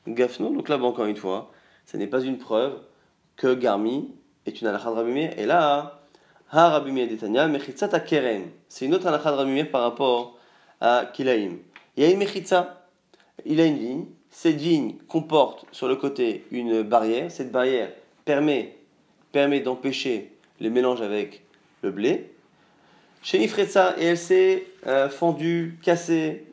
gafno. 0.07 0.51
Donc 0.51 0.69
là-bas, 0.69 0.87
encore 0.87 1.07
une 1.07 1.17
fois, 1.17 1.51
ce 1.87 1.97
n'est 1.97 2.07
pas 2.07 2.21
une 2.21 2.39
preuve 2.39 2.79
que 3.37 3.55
Garmi 3.55 4.15
est 4.47 4.61
une 4.61 4.67
halakha 4.67 4.91
de 4.91 5.41
Et 5.41 5.47
là, 5.47 6.01
Ha 6.53 6.71
Rabbi 6.71 6.93
Meir 6.93 7.09
d'Etania, 7.09 7.49
mechitzat 7.49 8.01
kerem. 8.01 8.51
C'est 8.69 8.85
une 8.85 8.95
autre 8.95 9.07
halakha 9.07 9.33
de 9.33 9.63
par 9.65 9.83
rapport 9.83 10.39
à 10.81 11.07
Kilaim. 11.13 11.57
Il 11.97 12.03
y 12.03 12.07
a 12.07 12.11
une 12.11 12.19
mechitza, 12.19 12.89
il 13.45 13.61
a 13.61 13.67
une 13.67 13.79
vigne, 13.79 14.07
cette 14.31 14.57
vigne 14.57 14.97
comporte 15.09 15.65
sur 15.71 15.87
le 15.87 15.97
côté 15.97 16.45
une 16.51 16.83
barrière. 16.83 17.31
Cette 17.31 17.53
barrière 17.53 17.91
permet, 18.25 18.77
permet 19.31 19.61
d'empêcher 19.61 20.33
les 20.61 20.71
mélanges 20.71 21.03
avec 21.03 21.45
le 21.83 21.91
blé. 21.91 22.33
Chez 23.23 23.43
Ifretza, 23.43 23.95
et 23.99 24.07
elle 24.07 24.19
s'est 24.19 24.67
euh, 24.87 25.09
fendue, 25.09 25.79
cassée. 25.83 26.47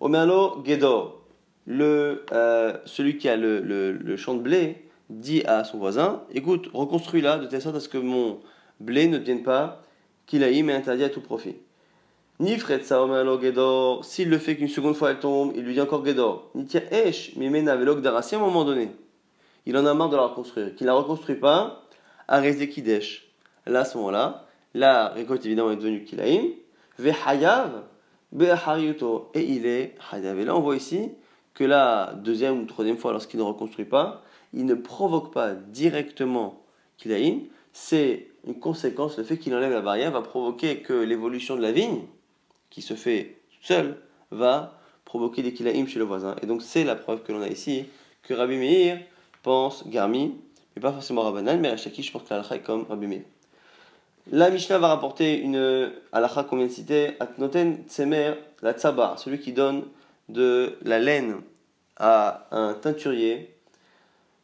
Omerlo 0.00 0.64
Gedor, 0.64 1.19
le, 1.70 2.24
euh, 2.32 2.76
celui 2.84 3.16
qui 3.16 3.28
a 3.28 3.36
le, 3.36 3.60
le, 3.60 4.16
champ 4.16 4.34
de 4.34 4.40
blé, 4.40 4.84
dit 5.08 5.44
à 5.46 5.62
son 5.62 5.78
voisin 5.78 6.22
Écoute, 6.34 6.68
reconstruis-la 6.74 7.38
de 7.38 7.46
telle 7.46 7.62
sorte 7.62 7.76
à 7.76 7.80
ce 7.80 7.88
que 7.88 7.96
mon 7.96 8.40
blé 8.80 9.06
ne 9.06 9.18
devienne 9.18 9.44
pas 9.44 9.82
qu'il 10.26 10.42
a 10.42 10.48
mais 10.50 10.72
interdit 10.72 11.04
à 11.04 11.08
tout 11.08 11.20
profit. 11.20 11.56
Ni 12.40 12.58
Fretsa 12.58 13.02
Omerlo 13.02 13.40
Gedor, 13.40 14.04
s'il 14.04 14.30
le 14.30 14.38
fait 14.38 14.56
qu'une 14.56 14.68
seconde 14.68 14.96
fois 14.96 15.10
elle 15.10 15.20
tombe, 15.20 15.52
il 15.54 15.62
lui 15.62 15.74
dit 15.74 15.80
encore 15.80 16.04
Gedor. 16.04 16.50
Ni 16.56 16.64
Tia 16.64 16.82
Esh, 16.90 17.36
Mimena 17.36 17.76
Velok 17.76 18.00
Darasi, 18.00 18.34
à 18.34 18.38
un 18.38 18.40
moment 18.40 18.64
donné. 18.64 18.90
Il 19.64 19.76
en 19.76 19.86
a 19.86 19.94
marre 19.94 20.08
de 20.08 20.16
la 20.16 20.22
reconstruire. 20.22 20.74
Qu'il 20.74 20.86
ne 20.86 20.90
la 20.92 20.96
reconstruit 20.96 21.36
pas, 21.36 21.84
Arezé 22.26 22.68
Kidesh. 22.68 23.30
Là, 23.66 23.80
à 23.80 23.84
ce 23.84 23.96
moment-là, 23.98 24.46
la 24.74 25.08
récolte 25.08 25.46
évidemment 25.46 25.70
est 25.70 25.76
devenue 25.76 26.02
Kilaim. 26.02 26.46
Vehayav, 26.98 27.82
Be'ahariyuto. 28.32 29.30
Et 29.34 29.42
il 29.42 29.66
est 29.66 29.94
Hayav. 30.12 30.38
Et 30.40 30.44
là, 30.44 30.56
on 30.56 30.60
voit 30.60 30.76
ici 30.76 31.10
que 31.60 31.64
la 31.66 32.14
deuxième 32.14 32.62
ou 32.62 32.64
troisième 32.64 32.96
fois, 32.96 33.12
lorsqu'il 33.12 33.38
ne 33.38 33.44
reconstruit 33.44 33.84
pas, 33.84 34.22
il 34.54 34.64
ne 34.64 34.72
provoque 34.72 35.30
pas 35.30 35.52
directement 35.52 36.62
Kilaim. 36.96 37.40
C'est 37.74 38.28
une 38.46 38.58
conséquence, 38.58 39.18
le 39.18 39.24
fait 39.24 39.36
qu'il 39.36 39.54
enlève 39.54 39.70
la 39.70 39.82
barrière 39.82 40.10
va 40.10 40.22
provoquer 40.22 40.78
que 40.78 40.94
l'évolution 40.94 41.56
de 41.56 41.60
la 41.60 41.70
vigne, 41.70 42.00
qui 42.70 42.80
se 42.80 42.94
fait 42.94 43.36
toute 43.50 43.66
seule, 43.66 43.98
va 44.30 44.78
provoquer 45.04 45.42
des 45.42 45.52
kilaïm 45.52 45.86
chez 45.86 45.98
le 45.98 46.06
voisin. 46.06 46.34
Et 46.42 46.46
donc 46.46 46.62
c'est 46.62 46.82
la 46.82 46.96
preuve 46.96 47.22
que 47.22 47.30
l'on 47.30 47.42
a 47.42 47.48
ici, 47.48 47.84
que 48.22 48.32
Rabbi 48.32 48.56
Meir 48.56 48.98
pense 49.42 49.86
Garmi, 49.86 50.36
mais 50.74 50.80
pas 50.80 50.92
forcément 50.92 51.20
Rabbanan, 51.20 51.60
mais 51.60 51.68
Rachaki, 51.68 52.02
je 52.02 52.10
pense 52.10 52.22
que 52.22 52.32
la 52.32 52.40
est 52.40 52.60
comme 52.60 52.86
Rabbi 52.88 53.06
Meir. 53.06 53.22
La 54.32 54.48
Mishnah 54.48 54.78
va 54.78 54.88
rapporter 54.88 55.40
une 55.40 55.92
halakha 56.10 56.44
qu'on 56.44 56.56
vient 56.56 56.68
de 56.68 56.72
citer, 56.72 57.20
Atnoten 57.20 57.84
Tsemer, 57.86 58.32
la 58.62 58.72
Tsabar, 58.72 59.18
celui 59.18 59.40
qui 59.40 59.52
donne 59.52 59.82
de 60.30 60.78
la 60.84 60.98
laine 60.98 61.42
à 62.00 62.46
un 62.50 62.74
teinturier, 62.74 63.54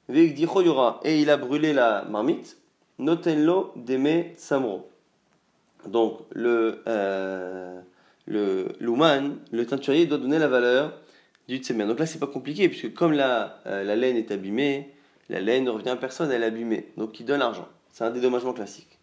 et 0.08 1.20
il 1.20 1.30
a 1.30 1.36
brûlé 1.36 1.72
la 1.72 2.04
marmite, 2.04 2.58
Notenlo 2.98 3.72
Deme 3.74 4.24
Samro. 4.36 4.88
Donc 5.88 6.20
le, 6.32 6.82
euh, 6.86 7.80
le 8.26 8.68
l'ouman, 8.78 9.38
le 9.50 9.66
teinturier, 9.66 10.06
doit 10.06 10.18
donner 10.18 10.38
la 10.38 10.48
valeur 10.48 10.92
du 11.48 11.58
tsemer. 11.58 11.86
Donc 11.86 11.98
là, 11.98 12.06
c'est 12.06 12.18
pas 12.18 12.26
compliqué, 12.26 12.68
puisque 12.68 12.94
comme 12.94 13.12
la, 13.12 13.60
euh, 13.66 13.84
la 13.84 13.96
laine 13.96 14.16
est 14.16 14.30
abîmée, 14.30 14.92
la 15.28 15.40
laine 15.40 15.64
ne 15.64 15.70
revient 15.70 15.88
à 15.90 15.96
personne, 15.96 16.30
elle 16.30 16.42
est 16.42 16.46
abîmée. 16.46 16.92
Donc 16.96 17.18
il 17.18 17.26
donne 17.26 17.40
l'argent. 17.40 17.68
C'est 17.90 18.04
un 18.04 18.10
dédommagement 18.10 18.52
classique. 18.52 18.98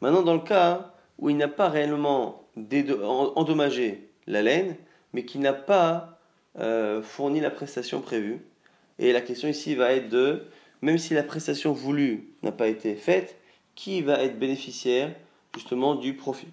Maintenant, 0.00 0.22
dans 0.22 0.34
le 0.34 0.40
cas 0.40 0.92
où 1.18 1.30
il 1.30 1.36
n'a 1.36 1.48
pas 1.48 1.68
réellement 1.68 2.44
endommagé 3.36 4.10
la 4.26 4.42
laine, 4.42 4.76
mais 5.12 5.24
qui 5.24 5.38
n'a 5.38 5.52
pas 5.52 6.13
euh, 6.58 7.02
fournit 7.02 7.40
la 7.40 7.50
prestation 7.50 8.00
prévue. 8.00 8.40
Et 8.98 9.12
la 9.12 9.20
question 9.20 9.48
ici 9.48 9.74
va 9.74 9.92
être 9.92 10.08
de, 10.08 10.44
même 10.82 10.98
si 10.98 11.14
la 11.14 11.22
prestation 11.22 11.72
voulue 11.72 12.28
n'a 12.42 12.52
pas 12.52 12.68
été 12.68 12.94
faite, 12.94 13.36
qui 13.74 14.02
va 14.02 14.22
être 14.22 14.38
bénéficiaire 14.38 15.14
justement 15.54 15.94
du 15.94 16.14
profit? 16.14 16.48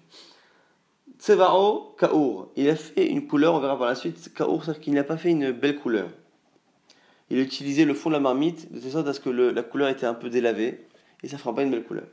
Tsevao 1.18 1.94
Kaour. 1.98 2.48
Il 2.56 2.68
a 2.68 2.74
fait 2.74 3.06
une 3.06 3.28
couleur, 3.28 3.54
on 3.54 3.60
verra 3.60 3.78
par 3.78 3.86
la 3.86 3.94
suite. 3.94 4.32
Kaour, 4.34 4.64
c'est-à-dire 4.64 4.82
qu'il 4.82 4.94
n'a 4.94 5.04
pas 5.04 5.16
fait 5.16 5.30
une 5.30 5.52
belle 5.52 5.76
couleur. 5.76 6.08
Il 7.30 7.38
a 7.38 7.42
utilisé 7.42 7.84
le 7.84 7.94
fond 7.94 8.10
de 8.10 8.14
la 8.14 8.20
marmite 8.20 8.72
de 8.72 8.80
telle 8.80 8.90
sorte 8.90 9.08
à 9.08 9.12
ce 9.12 9.20
que 9.20 9.30
la 9.30 9.62
couleur 9.62 9.88
était 9.88 10.06
un 10.06 10.14
peu 10.14 10.28
délavée 10.28 10.84
et 11.22 11.28
ça 11.28 11.36
ne 11.36 11.40
fera 11.40 11.54
pas 11.54 11.62
une 11.62 11.70
belle 11.70 11.84
couleur. 11.84 12.06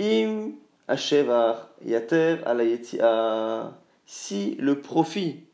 Im 0.00 0.52
Ashevar 0.88 1.68
Yater 1.84 2.38
Alayetia. 2.46 3.78
Si 4.06 4.56
le 4.58 4.80
profit 4.80 5.44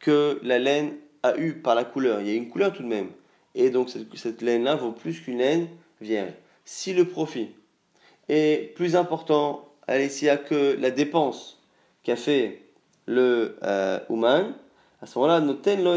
que 0.00 0.38
la 0.42 0.58
laine 0.58 0.94
a 1.22 1.36
eu 1.36 1.54
par 1.54 1.74
la 1.74 1.84
couleur, 1.84 2.20
il 2.20 2.28
y 2.28 2.30
a 2.30 2.34
une 2.34 2.48
couleur 2.48 2.72
tout 2.72 2.82
de 2.82 2.88
même, 2.88 3.08
et 3.54 3.70
donc 3.70 3.90
cette, 3.90 4.14
cette 4.16 4.42
laine-là 4.42 4.76
vaut 4.76 4.92
plus 4.92 5.20
qu'une 5.20 5.38
laine 5.38 5.68
vierge. 6.00 6.32
Si 6.64 6.92
le 6.92 7.06
profit 7.06 7.50
est 8.28 8.74
plus 8.74 8.94
important 8.94 9.68
à 9.88 9.96
que 10.36 10.76
la 10.78 10.90
dépense 10.90 11.58
qu'a 12.02 12.16
fait 12.16 12.62
le 13.06 13.56
euh, 13.62 13.98
à 15.00 15.06
ce 15.06 15.18
moment-là, 15.18 15.40
Noten 15.40 15.82
lo 15.82 15.96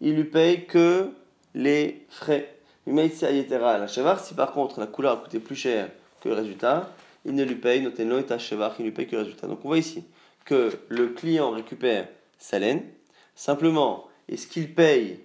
il 0.00 0.14
lui 0.14 0.24
paye 0.24 0.66
que 0.66 1.10
les 1.54 2.06
frais. 2.08 2.52
Si 2.86 4.34
par 4.34 4.52
contre 4.52 4.78
la 4.78 4.86
couleur 4.86 5.14
a 5.14 5.16
coûté 5.16 5.40
plus 5.40 5.56
cher 5.56 5.90
que 6.20 6.28
le 6.28 6.34
résultat, 6.34 6.92
il 7.24 7.34
ne 7.34 7.44
lui 7.44 7.56
paye 7.56 7.82
Noten 7.82 8.08
lo 8.08 8.20
il 8.20 8.84
lui 8.84 8.92
paye 8.92 9.06
que 9.06 9.16
le 9.16 9.22
résultat. 9.22 9.46
Donc 9.48 9.60
on 9.64 9.68
voit 9.68 9.78
ici 9.78 10.04
que 10.44 10.70
le 10.88 11.08
client 11.08 11.50
récupère 11.50 12.06
sa 12.38 12.58
laine, 12.58 12.82
simplement, 13.34 14.06
est-ce 14.28 14.46
qu'il 14.46 14.74
paye 14.74 15.20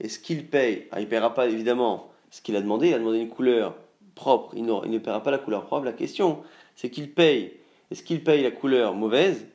Est-ce 0.00 0.18
qu'il 0.18 0.46
paye? 0.46 0.86
Ah, 0.90 1.00
Il 1.00 1.04
ne 1.04 1.10
paiera 1.10 1.34
pas 1.34 1.46
évidemment. 1.46 2.10
Ce 2.30 2.42
qu'il 2.42 2.56
a 2.56 2.60
demandé, 2.60 2.88
il 2.88 2.94
a 2.94 2.98
demandé 2.98 3.18
une 3.18 3.28
couleur 3.28 3.76
propre, 4.14 4.54
il, 4.56 4.64
ne 4.64 4.98
paiera 4.98 5.22
pas 5.22 5.30
la 5.30 5.38
couleur 5.38 5.64
propre. 5.64 5.84
La 5.84 5.92
question, 5.92 6.42
c'est 6.74 6.90
qu'il 6.90 7.12
paye. 7.12 7.52
Est-ce 7.90 8.02
qu'il 8.02 8.24
paye 8.24 8.42
la 8.42 8.50
couleur 8.50 8.94
mauvaise 8.94 9.46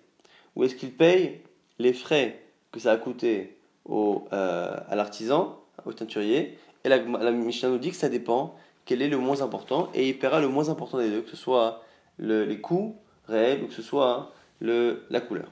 ou 0.56 0.64
est-ce 0.64 0.76
qu'il 0.76 0.92
paye 0.92 1.42
les 1.80 1.94
frais 1.94 2.42
que 2.72 2.80
ça 2.80 2.94
a 2.94 2.98
coûté 2.98 3.58
au, 3.86 4.26
euh, 4.32 4.76
à 4.88 4.96
l'artisan, 4.96 5.60
au 5.86 5.94
teinturier? 5.94 6.58
Et 6.84 6.90
la, 6.90 6.98
la 6.98 7.32
Mishnah 7.32 7.70
nous 7.70 7.78
dit 7.78 7.90
que 7.90 7.96
ça 7.96 8.10
dépend 8.10 8.56
quel 8.86 9.02
est 9.02 9.10
le 9.10 9.18
moins 9.18 9.42
important 9.42 9.90
et 9.94 10.08
il 10.10 10.18
paiera 10.18 10.40
le 10.40 10.48
moins 10.48 10.70
important 10.70 10.98
des 10.98 11.10
deux, 11.10 11.22
que 11.22 11.30
ce 11.30 11.38
soit 11.38 11.84
les 12.20 12.60
coûts 12.60 12.96
réels 13.28 13.64
ou 13.64 13.68
que 13.68 13.74
ce 13.74 13.82
soit 13.82 14.32
le, 14.60 15.06
la 15.10 15.22
couleur. 15.22 15.48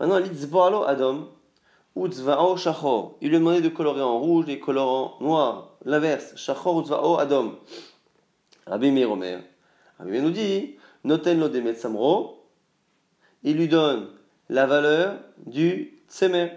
Maintenant, 0.00 0.82
Adam 0.84 1.28
ou 1.94 2.08
Shachor. 2.56 3.18
Il 3.20 3.28
lui 3.28 3.36
a 3.36 3.38
demandé 3.38 3.60
de 3.60 3.68
colorer 3.68 4.00
en 4.00 4.18
rouge 4.18 4.48
et 4.48 4.58
colorant 4.58 5.16
noir. 5.20 5.76
L'inverse, 5.84 6.34
Shachor 6.36 6.90
ou 6.90 7.18
Adam. 7.18 7.54
Rabbi 8.66 8.90
Meir. 8.90 9.10
Rabbi 9.98 10.20
nous 10.20 10.30
dit 10.30 10.76
Noten 11.04 11.40
lo 11.40 11.48
demet 11.48 11.74
samro, 11.74 12.44
il 13.42 13.56
lui 13.56 13.68
donne 13.68 14.08
la 14.48 14.66
valeur 14.66 15.18
du 15.46 15.94
tsemer. 16.08 16.50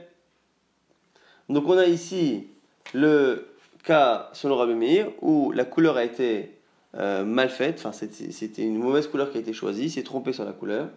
Donc 1.50 1.68
on 1.68 1.78
a 1.78 1.86
ici 1.86 2.48
le 2.94 3.48
cas 3.84 4.30
selon 4.34 4.58
Rabbi 4.58 4.74
Meir 4.74 5.08
où 5.22 5.52
la 5.52 5.66
couleur 5.66 5.98
a 5.98 6.04
été 6.04 6.58
euh, 6.96 7.24
mal 7.24 7.50
faite, 7.50 7.76
enfin 7.80 7.92
c'était 7.92 8.64
une 8.64 8.78
mauvaise 8.78 9.08
couleur 9.08 9.32
qui 9.32 9.38
a 9.38 9.42
été 9.42 9.54
choisie, 9.54 9.90
s'est 9.90 10.04
trompé 10.04 10.34
sur 10.34 10.46
la 10.46 10.52
couleur. 10.52 10.90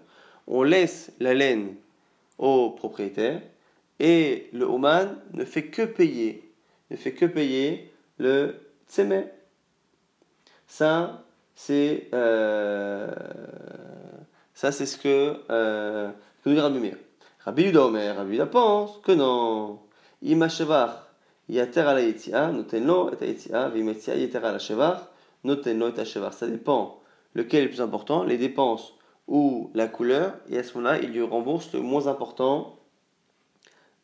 On 0.48 0.62
laisse 0.62 1.12
la 1.20 1.34
laine 1.34 1.74
au 2.38 2.70
propriétaire 2.70 3.40
et 3.98 4.48
le 4.52 4.66
Oman 4.66 5.16
ne 5.32 5.44
fait 5.44 5.66
que 5.66 5.82
payer, 5.82 6.52
ne 6.90 6.96
fait 6.96 7.12
que 7.12 7.26
payer 7.26 7.92
le 8.18 8.56
tsemer. 8.88 9.24
Ça, 10.66 11.24
c'est 11.54 12.08
euh, 12.12 13.08
ça 14.54 14.72
c'est 14.72 14.86
ce 14.86 14.98
que, 14.98 15.36
euh, 15.50 16.10
que 16.42 16.48
nous 16.48 16.54
dit 16.54 16.60
Rabbi 16.60 16.78
Meir. 16.78 16.96
Rabbi 17.44 17.64
Yuda 17.64 17.86
Omer, 17.86 18.16
Rabbi 18.16 18.32
Yuda 18.32 18.46
pense 18.46 18.98
que 18.98 19.12
non. 19.12 19.78
Ima 20.22 20.48
shevar 20.48 21.08
yater 21.48 21.86
ala 21.86 22.00
yitzia, 22.00 22.50
noten 22.50 22.86
lo 22.86 23.10
et 23.12 23.24
yitzia, 23.24 23.68
vim 23.68 23.88
yitzia 23.88 24.16
yater 24.16 24.44
ala 24.44 24.58
shevar, 24.58 25.08
noten 25.44 25.78
lo 25.78 25.88
et 25.88 26.04
shevar. 26.04 26.34
Ça 26.34 26.46
dépend 26.48 27.00
lequel 27.34 27.60
est 27.60 27.64
le 27.64 27.68
plus 27.70 27.80
important, 27.80 28.24
les 28.24 28.38
dépenses 28.38 28.95
ou 29.28 29.70
la 29.74 29.88
couleur, 29.88 30.34
et 30.48 30.58
à 30.58 30.62
ce 30.62 30.76
moment-là, 30.76 30.98
il 31.00 31.10
lui 31.10 31.22
rembourse 31.22 31.72
le 31.72 31.80
moins 31.80 32.06
important 32.06 32.78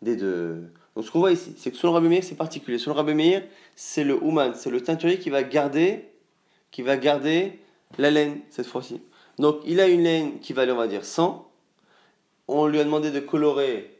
des 0.03 0.17
deux. 0.17 0.73
Donc 0.95 1.05
ce 1.05 1.11
qu'on 1.11 1.21
voit 1.21 1.33
ici, 1.33 1.55
c'est 1.57 1.71
que 1.71 1.77
selon 1.77 1.93
Rabbi 1.93 2.09
Meir, 2.09 2.25
c'est 2.25 2.35
particulier. 2.35 2.79
Selon 2.79 2.97
Rabbi 2.97 3.15
Meir, 3.15 3.43
c'est 3.77 4.05
le 4.05 4.23
Ouman, 4.23 4.55
c'est 4.55 4.71
le 4.71 4.83
teinturier 4.83 5.19
qui 5.19 5.31
va 5.31 5.43
garder 5.43 6.09
qui 6.73 6.83
va 6.83 6.97
garder 6.97 7.61
la 7.99 8.11
laine 8.11 8.41
cette 8.51 8.67
fois-ci. 8.67 9.01
Donc 9.39 9.61
il 9.65 9.79
a 9.79 9.87
une 9.87 10.03
laine 10.03 10.41
qui 10.41 10.53
valait, 10.53 10.73
on 10.73 10.77
va 10.77 10.89
dire, 10.89 11.05
100. 11.05 11.49
On 12.49 12.67
lui 12.67 12.81
a 12.81 12.85
demandé 12.85 13.13
de 13.13 13.21
colorer 13.21 13.95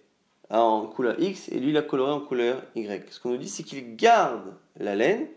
en 0.51 0.87
couleur 0.87 1.21
X 1.21 1.49
et 1.51 1.61
lui 1.61 1.71
il 1.71 1.77
a 1.77 1.83
coloré 1.83 2.11
en 2.11 2.21
couleur 2.21 2.63
Y. 2.75 3.13
Ce 3.13 3.21
qu'on 3.21 3.31
nous 3.31 3.37
dit, 3.37 3.49
c'est 3.49 3.63
qu'il 3.63 3.95
garde 3.95 4.55
la 4.79 4.97
laine 4.97 5.29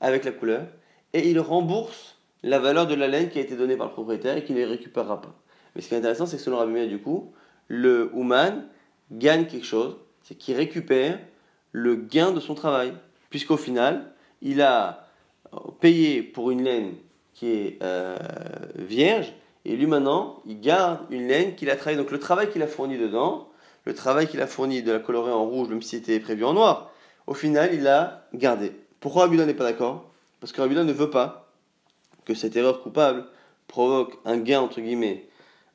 avec 0.00 0.24
la 0.24 0.32
couleur 0.32 0.66
et 1.12 1.28
il 1.28 1.40
rembourse 1.40 2.16
la 2.42 2.58
valeur 2.58 2.86
de 2.86 2.94
la 2.94 3.08
laine 3.08 3.28
qui 3.28 3.38
a 3.38 3.42
été 3.42 3.56
donnée 3.56 3.76
par 3.76 3.86
le 3.88 3.92
propriétaire 3.92 4.36
et 4.36 4.44
qu'il 4.44 4.56
ne 4.56 4.66
récupérera 4.66 5.20
pas. 5.20 5.34
Mais 5.74 5.80
ce 5.80 5.88
qui 5.88 5.94
est 5.94 5.98
intéressant, 5.98 6.26
c'est 6.26 6.36
que 6.36 6.42
selon 6.42 6.58
Rabbi 6.58 6.86
du 6.88 6.98
coup, 6.98 7.32
le 7.68 8.10
Ouman 8.14 8.64
gagne 9.10 9.46
quelque 9.46 9.66
chose, 9.66 9.96
c'est 10.22 10.34
qu'il 10.34 10.56
récupère 10.56 11.18
le 11.72 11.96
gain 11.96 12.32
de 12.32 12.40
son 12.40 12.54
travail. 12.54 12.92
Puisqu'au 13.30 13.56
final, 13.56 14.12
il 14.42 14.60
a 14.60 15.08
payer 15.80 16.22
pour 16.22 16.50
une 16.50 16.62
laine 16.62 16.94
qui 17.34 17.50
est 17.50 17.78
euh, 17.82 18.16
vierge, 18.76 19.32
et 19.64 19.76
lui 19.76 19.86
maintenant, 19.86 20.42
il 20.44 20.60
garde 20.60 21.00
une 21.10 21.28
laine 21.28 21.54
qu'il 21.54 21.70
a 21.70 21.76
travaillée. 21.76 21.98
Donc 21.98 22.10
le 22.10 22.18
travail 22.18 22.50
qu'il 22.50 22.62
a 22.62 22.66
fourni 22.66 22.98
dedans, 22.98 23.48
le 23.84 23.94
travail 23.94 24.26
qu'il 24.26 24.40
a 24.40 24.46
fourni 24.46 24.82
de 24.82 24.92
la 24.92 24.98
colorer 24.98 25.32
en 25.32 25.44
rouge, 25.44 25.68
même 25.68 25.82
si 25.82 25.96
c'était 25.96 26.20
prévu 26.20 26.44
en 26.44 26.52
noir, 26.52 26.90
au 27.26 27.34
final, 27.34 27.70
il 27.72 27.82
l'a 27.82 28.26
gardé. 28.34 28.72
Pourquoi 29.00 29.24
Abdullah 29.24 29.46
n'est 29.46 29.54
pas 29.54 29.64
d'accord? 29.64 30.10
Parce 30.40 30.52
que 30.52 30.60
Abdullah 30.60 30.84
ne 30.84 30.92
veut 30.92 31.10
pas 31.10 31.41
que 32.24 32.34
cette 32.34 32.56
erreur 32.56 32.82
coupable 32.82 33.24
provoque 33.68 34.18
un 34.24 34.38
gain, 34.38 34.60
entre 34.60 34.80
guillemets, 34.80 35.28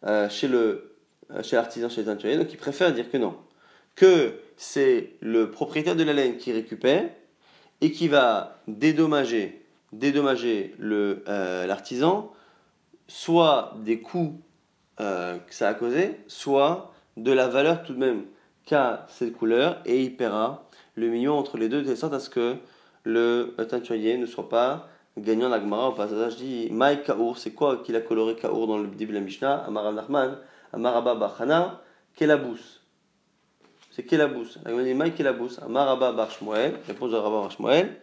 euh, 0.06 0.30
chez 0.30 0.48
le 0.48 0.96
euh, 1.32 1.44
chez 1.44 1.56
l'artisan, 1.56 1.90
chez 1.90 2.02
les 2.02 2.08
teinturiers. 2.08 2.38
Donc 2.38 2.52
il 2.52 2.58
préfère 2.58 2.94
dire 2.94 3.10
que 3.10 3.18
non. 3.18 3.36
Que 3.96 4.40
c'est 4.56 5.14
le 5.20 5.52
propriétaire 5.52 5.96
de 5.96 6.04
la 6.04 6.14
laine 6.14 6.38
qui 6.38 6.52
récupère 6.54 7.10
et 7.82 7.92
qui 7.92 8.08
va 8.08 8.62
dédommager 8.68 9.64
dédommager 9.94 10.76
euh, 10.82 11.66
l'artisan, 11.66 12.34
soit 13.08 13.74
des 13.84 14.02
coûts 14.02 14.42
que 14.98 15.54
ça 15.54 15.70
a 15.70 15.74
causé, 15.76 16.20
soit 16.28 16.92
de 17.18 17.32
la 17.32 17.48
valeur 17.48 17.84
tout 17.84 17.94
de 17.94 18.00
même 18.00 18.26
qu'a 18.66 19.06
cette 19.10 19.34
couleur, 19.34 19.80
et 19.86 20.02
il 20.02 20.18
paiera 20.18 20.68
le 20.96 21.08
million 21.08 21.38
entre 21.38 21.58
les 21.58 21.70
deux, 21.70 21.84
de 21.84 21.96
sorte 21.96 22.14
à 22.14 22.20
ce 22.20 22.30
que 22.30 22.56
le 23.04 23.56
teinturier 23.70 24.18
ne 24.18 24.26
soit 24.26 24.50
pas 24.50 24.90
gagnant 25.17 25.49
l'agmara. 25.49 25.89
Au 25.89 25.93
passage, 25.93 26.38
dit 26.38 26.69
Maï 26.71 27.03
Kaour, 27.03 27.38
c'est 27.38 27.51
quoi 27.51 27.77
qu'il 27.77 27.95
a 27.95 28.01
coloré 28.01 28.36
Kaour 28.36 28.67
dans 28.67 28.77
le 28.77 28.88
de 28.88 29.13
la 29.13 29.19
Mishnah? 29.19 29.65
Amar 29.65 29.91
Nachman, 29.91 30.38
Amaraba 30.73 31.15
Bachana, 31.15 31.82
Kelabous. 32.15 32.82
C'est 33.91 34.03
Kelabous. 34.03 34.58
La 34.63 34.84
dit 34.84 34.93
Maï 34.93 35.13
Kelabous, 35.13 35.60
Amaraba 35.62 36.12
Bar 36.12 36.32
Shmuel, 36.32 36.75
réponse 36.88 37.12
de 37.12 37.15
Rabba 37.15 37.41
Bar 37.41 37.51
Shmuel. 37.51 37.95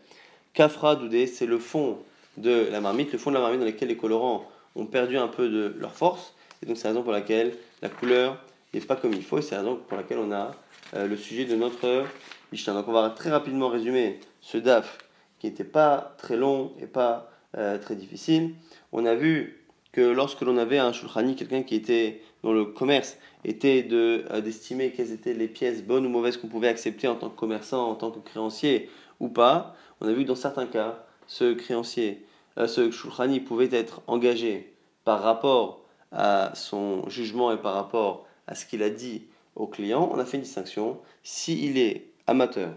Kafra 0.52 0.96
Doudé, 0.96 1.26
c'est 1.26 1.46
le 1.46 1.58
fond 1.58 1.98
de 2.36 2.68
la 2.70 2.80
marmite, 2.80 3.12
le 3.12 3.18
fond 3.18 3.30
de 3.30 3.36
la 3.36 3.40
marmite 3.40 3.60
dans 3.60 3.66
lequel 3.66 3.88
les 3.88 3.96
colorants 3.96 4.48
ont 4.76 4.86
perdu 4.86 5.16
un 5.16 5.28
peu 5.28 5.48
de 5.48 5.74
leur 5.78 5.92
force. 5.92 6.34
Et 6.62 6.66
donc 6.66 6.76
c'est 6.76 6.84
la 6.84 6.90
raison 6.90 7.02
pour 7.02 7.12
laquelle 7.12 7.54
la 7.82 7.88
couleur 7.88 8.38
n'est 8.72 8.80
pas 8.80 8.96
comme 8.96 9.12
il 9.12 9.22
faut. 9.22 9.38
Et 9.38 9.42
c'est 9.42 9.54
la 9.54 9.62
raison 9.62 9.76
pour 9.76 9.96
laquelle 9.96 10.18
on 10.18 10.32
a 10.32 10.52
euh, 10.94 11.06
le 11.06 11.16
sujet 11.16 11.44
de 11.44 11.56
notre 11.56 12.04
Mishnah. 12.52 12.72
Donc 12.72 12.88
on 12.88 12.92
va 12.92 13.10
très 13.10 13.30
rapidement 13.30 13.68
résumer 13.68 14.20
ce 14.40 14.58
DAF 14.58 14.98
qui 15.38 15.46
n'était 15.46 15.64
pas 15.64 16.14
très 16.18 16.36
long 16.36 16.72
et 16.80 16.86
pas 16.86 17.30
euh, 17.56 17.78
très 17.78 17.96
difficile. 17.96 18.54
On 18.92 19.06
a 19.06 19.14
vu 19.14 19.64
que 19.92 20.00
lorsque 20.00 20.40
l'on 20.40 20.56
avait 20.58 20.78
un 20.78 20.92
shulchani, 20.92 21.36
quelqu'un 21.36 21.62
qui 21.62 21.76
était 21.76 22.20
dont 22.42 22.52
le 22.52 22.64
commerce 22.64 23.16
était 23.44 23.82
de 23.82 24.24
euh, 24.30 24.40
d'estimer 24.40 24.90
quelles 24.90 25.12
étaient 25.12 25.34
les 25.34 25.48
pièces 25.48 25.82
bonnes 25.82 26.06
ou 26.06 26.08
mauvaises 26.08 26.36
qu'on 26.36 26.48
pouvait 26.48 26.68
accepter 26.68 27.06
en 27.06 27.14
tant 27.14 27.30
que 27.30 27.36
commerçant, 27.36 27.88
en 27.88 27.94
tant 27.94 28.10
que 28.10 28.18
créancier 28.18 28.90
ou 29.20 29.28
pas, 29.28 29.76
on 30.00 30.08
a 30.08 30.12
vu 30.12 30.24
que 30.24 30.28
dans 30.28 30.34
certains 30.34 30.66
cas, 30.66 31.06
ce 31.26 31.52
créancier, 31.54 32.26
euh, 32.58 32.66
ce 32.66 32.90
shulchani 32.90 33.40
pouvait 33.40 33.68
être 33.72 34.02
engagé 34.06 34.74
par 35.04 35.22
rapport 35.22 35.84
à 36.10 36.52
son 36.54 37.08
jugement 37.08 37.52
et 37.52 37.56
par 37.56 37.74
rapport 37.74 38.26
à 38.46 38.54
ce 38.54 38.66
qu'il 38.66 38.82
a 38.82 38.90
dit 38.90 39.22
au 39.56 39.66
client. 39.66 40.10
On 40.12 40.18
a 40.18 40.24
fait 40.24 40.36
une 40.36 40.42
distinction. 40.42 40.98
S'il 41.22 41.78
est 41.78 42.08
amateur, 42.26 42.74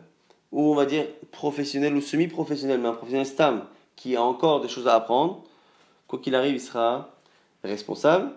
ou 0.52 0.72
on 0.72 0.76
va 0.76 0.86
dire 0.86 1.06
professionnel 1.32 1.96
ou 1.96 2.02
semi-professionnel, 2.02 2.80
mais 2.80 2.88
un 2.88 2.94
professionnel 2.94 3.26
stam 3.26 3.66
qui 3.96 4.16
a 4.16 4.24
encore 4.24 4.62
des 4.62 4.70
choses 4.70 4.88
à 4.88 4.96
apprendre, 4.96 5.44
quoi 6.08 6.20
qu'il 6.20 6.36
arrive, 6.36 6.56
il 6.56 6.62
sera 6.62 7.16
responsable. 7.64 8.32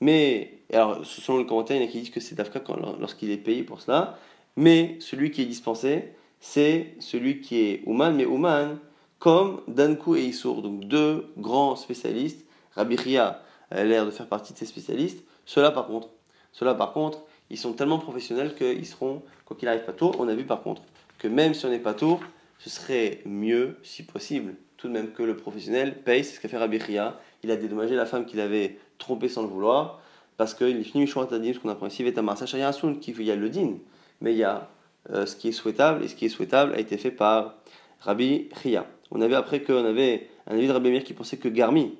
Mais, 0.00 0.58
alors, 0.72 1.04
selon 1.04 1.38
le 1.38 1.44
commentaire, 1.44 1.76
il 1.76 1.82
y 1.82 1.84
en 1.84 1.88
a 1.88 1.90
qui 1.90 2.00
disent 2.00 2.10
que 2.10 2.20
c'est 2.20 2.34
Dafka 2.34 2.60
lorsqu'il 2.98 3.30
est 3.30 3.36
payé 3.36 3.62
pour 3.62 3.80
cela. 3.80 4.18
mais 4.56 4.96
celui 5.00 5.30
qui 5.30 5.42
est 5.42 5.46
dispensé, 5.46 6.14
c'est 6.40 6.94
celui 7.00 7.40
qui 7.40 7.60
est 7.60 7.82
Ouman, 7.86 8.14
mais 8.14 8.24
Ouman, 8.24 8.78
comme 9.18 9.60
Danku 9.68 10.16
et 10.16 10.24
Issour, 10.24 10.62
donc 10.62 10.80
deux 10.86 11.30
grands 11.36 11.76
spécialistes. 11.76 12.46
Rabbi 12.74 12.96
Ria 12.96 13.42
a 13.70 13.84
l'air 13.84 14.06
de 14.06 14.10
faire 14.10 14.26
partie 14.26 14.52
de 14.52 14.58
ces 14.58 14.66
spécialistes. 14.66 15.22
Ceux-là, 15.44 15.70
par 15.70 15.86
contre, 15.86 16.08
ceux 16.52 16.66
par 16.76 16.92
contre, 16.92 17.20
ils 17.50 17.58
sont 17.58 17.72
tellement 17.72 17.98
professionnels 17.98 18.54
qu'ils 18.54 18.86
seront, 18.86 19.22
quoi 19.44 19.56
qu'il 19.56 19.68
arrive, 19.68 19.84
pas 19.84 19.92
tour. 19.92 20.16
On 20.18 20.28
a 20.28 20.34
vu 20.34 20.44
par 20.44 20.62
contre 20.62 20.82
que 21.20 21.28
même 21.28 21.54
si 21.54 21.64
on 21.66 21.68
n'est 21.68 21.78
pas 21.78 21.94
tour, 21.94 22.20
ce 22.58 22.68
serait 22.68 23.20
mieux, 23.24 23.76
si 23.82 24.02
possible, 24.02 24.54
tout 24.76 24.88
de 24.88 24.92
même 24.92 25.12
que 25.12 25.22
le 25.22 25.36
professionnel 25.36 26.02
paye. 26.02 26.24
C'est 26.24 26.36
ce 26.36 26.40
qu'a 26.40 26.48
fait 26.48 26.56
Rabbi 26.56 26.78
Ria. 26.78 27.20
Il 27.44 27.50
a 27.50 27.56
dédommagé 27.56 27.94
la 27.94 28.06
femme 28.06 28.24
qu'il 28.24 28.40
avait 28.40 28.78
trompée 28.98 29.28
sans 29.28 29.42
le 29.42 29.48
vouloir, 29.48 30.00
parce 30.36 30.54
qu'il 30.54 30.78
est 30.78 30.82
fini 30.82 31.02
Mishouat 31.02 31.28
ce 31.30 31.58
qu'on 31.58 31.68
apprend 31.68 31.86
ici, 31.86 32.02
Vetamar 32.02 32.36
Sachayasun, 32.36 32.94
qu'il 32.96 33.22
y 33.22 33.30
a 33.30 33.36
le 33.36 33.50
din, 33.50 33.74
mais 34.20 34.32
il 34.32 34.38
y 34.38 34.44
a 34.44 34.70
euh, 35.10 35.26
ce 35.26 35.36
qui 35.36 35.48
est 35.48 35.52
souhaitable, 35.52 36.02
et 36.02 36.08
ce 36.08 36.14
qui 36.14 36.24
est 36.24 36.30
souhaitable 36.30 36.74
a 36.74 36.80
été 36.80 36.96
fait 36.96 37.10
par 37.10 37.56
Rabbi 38.00 38.48
Ria. 38.62 38.86
On 39.10 39.20
avait 39.20 39.34
après 39.34 39.62
qu'on 39.62 39.84
avait 39.84 40.28
un 40.46 40.56
avis 40.56 40.66
de 40.66 40.72
Rabbi 40.72 40.90
Mir 40.90 41.04
qui 41.04 41.12
pensait 41.12 41.36
que 41.36 41.48
Garmi, 41.48 41.98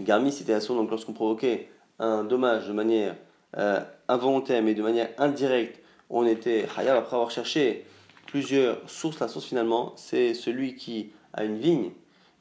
Garmi 0.00 0.32
c'était 0.32 0.54
un 0.54 0.60
son 0.60 0.74
donc 0.74 0.90
lorsqu'on 0.90 1.12
provoquait 1.12 1.68
un 2.00 2.24
dommage 2.24 2.66
de 2.66 2.72
manière 2.72 3.14
euh, 3.56 3.80
involontaire 4.08 4.62
mais 4.62 4.74
de 4.74 4.82
manière 4.82 5.10
indirecte, 5.18 5.83
on 6.10 6.26
était 6.26 6.66
Hayab 6.76 6.96
après 6.96 7.16
avoir 7.16 7.30
cherché 7.30 7.84
plusieurs 8.26 8.78
sources. 8.88 9.20
La 9.20 9.28
source 9.28 9.46
finalement, 9.46 9.92
c'est 9.96 10.34
celui 10.34 10.76
qui 10.76 11.10
a 11.32 11.44
une 11.44 11.58
vigne 11.58 11.90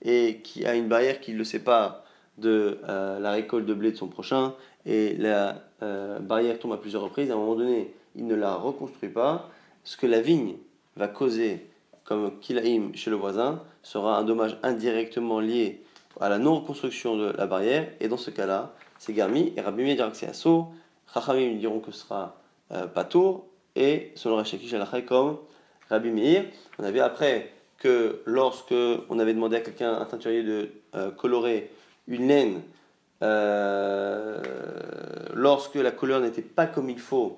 et 0.02 0.42
qui 0.44 0.66
a 0.66 0.76
une 0.76 0.88
barrière 0.88 1.20
qui 1.20 1.34
le 1.34 1.44
sépare 1.44 2.04
de 2.38 2.80
euh, 2.90 3.20
la 3.20 3.32
récolte 3.32 3.66
de 3.66 3.74
blé 3.74 3.92
de 3.92 3.98
son 3.98 4.08
prochain 4.08 4.54
et 4.86 5.16
la 5.16 5.62
euh, 5.82 6.20
barrière 6.20 6.60
tombe 6.60 6.74
à 6.74 6.78
plusieurs 6.78 7.04
reprises. 7.04 7.32
À 7.32 7.36
un 7.36 7.38
moment 7.38 7.56
donné, 7.56 7.94
il 8.16 8.28
ne 8.28 8.36
la 8.36 8.56
reconstruit 8.56 9.10
pas. 9.10 9.50
Ce 9.84 9.98
que 9.98 10.08
la 10.08 10.22
vigne 10.22 10.56
va 10.96 11.08
causer 11.08 11.68
comme 12.04 12.40
kilaim 12.40 12.92
chez 12.94 13.10
le 13.10 13.16
voisin 13.16 13.62
sera 13.82 14.18
un 14.18 14.24
dommage 14.24 14.58
indirectement 14.64 15.40
lié 15.40 15.82
à 16.20 16.30
la 16.30 16.38
non-reconstruction 16.38 17.18
de 17.18 17.34
la 17.38 17.48
barrière, 17.48 17.90
et 18.00 18.08
dans 18.08 18.18
ce 18.18 18.30
cas-là, 18.30 18.74
c'est 19.00 19.14
Garmi, 19.14 19.54
et 19.56 19.62
Rabbi 19.62 19.84
Meir 19.84 19.96
dira 19.96 20.10
que 20.10 20.18
c'est 20.18 20.28
Asso, 20.28 20.68
Chachamim 21.14 21.58
diront 21.58 21.80
que 21.80 21.92
ce 21.92 22.00
sera 22.06 22.38
euh, 22.72 22.86
Patour, 22.88 23.46
et 23.76 24.12
selon 24.16 24.36
Rachakish 24.38 24.74
al 24.74 25.06
comme 25.06 25.38
Rabbi 25.90 26.10
Meir, 26.10 26.46
on 26.80 26.84
avait 26.84 27.00
après 27.00 27.52
que 27.78 28.22
lorsque 28.26 28.74
on 29.10 29.20
avait 29.20 29.34
demandé 29.34 29.58
à 29.58 29.62
quelqu'un, 29.62 29.94
un 29.94 30.06
teinturier, 30.06 30.44
de 30.44 30.70
euh, 30.96 31.12
colorer 31.12 31.72
une 32.08 32.28
laine, 32.28 32.62
euh, 33.22 34.42
lorsque 35.34 35.76
la 35.76 35.92
couleur 35.92 36.22
n'était 36.22 36.42
pas 36.42 36.68
comme 36.68 36.90
il 36.90 37.00
faut, 37.00 37.38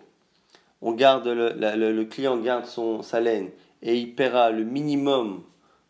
on 0.82 0.92
garde 0.92 1.28
le, 1.28 1.54
le, 1.92 2.06
client 2.06 2.38
garde 2.38 2.66
son, 2.66 3.02
sa 3.02 3.20
laine 3.20 3.50
et 3.82 3.96
il 3.96 4.16
paiera 4.16 4.52
le 4.52 4.64
minimum 4.64 5.44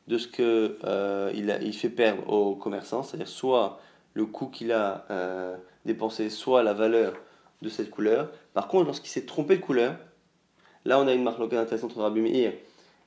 de 0.07 0.17
ce 0.17 0.27
qu'il 0.27 0.75
euh, 0.83 1.31
il 1.33 1.73
fait 1.73 1.89
perdre 1.89 2.29
aux 2.31 2.55
commerçants, 2.55 3.03
c'est-à-dire 3.03 3.27
soit 3.27 3.79
le 4.13 4.25
coût 4.25 4.47
qu'il 4.47 4.71
a 4.71 5.05
euh, 5.09 5.55
dépensé, 5.85 6.29
soit 6.29 6.63
la 6.63 6.73
valeur 6.73 7.13
de 7.61 7.69
cette 7.69 7.89
couleur. 7.89 8.31
Par 8.53 8.67
contre, 8.67 8.85
lorsqu'il 8.85 9.09
s'est 9.09 9.25
trompé 9.25 9.57
de 9.57 9.61
couleur, 9.61 9.95
là 10.85 10.99
on 10.99 11.07
a 11.07 11.13
une 11.13 11.23
marque 11.23 11.39
locale 11.39 11.59
intéressante 11.59 11.91
entre 11.91 12.01
Rabbi 12.01 12.21
Meir 12.21 12.53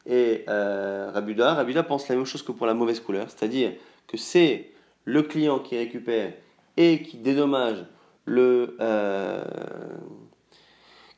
et 0.07 0.45
euh, 0.49 1.11
Rabuda. 1.13 1.55
Rabuda 1.55 1.83
pense 1.83 2.09
la 2.09 2.17
même 2.17 2.25
chose 2.25 2.43
que 2.43 2.53
pour 2.53 2.67
la 2.67 2.75
mauvaise 2.75 3.01
couleur, 3.01 3.27
c'est-à-dire 3.29 3.73
que 4.07 4.17
c'est 4.17 4.71
le 5.05 5.23
client 5.23 5.59
qui 5.59 5.77
récupère 5.77 6.33
et 6.77 7.03
qui 7.03 7.17
dédommage 7.17 7.85
le, 8.25 8.77
euh, 8.81 9.43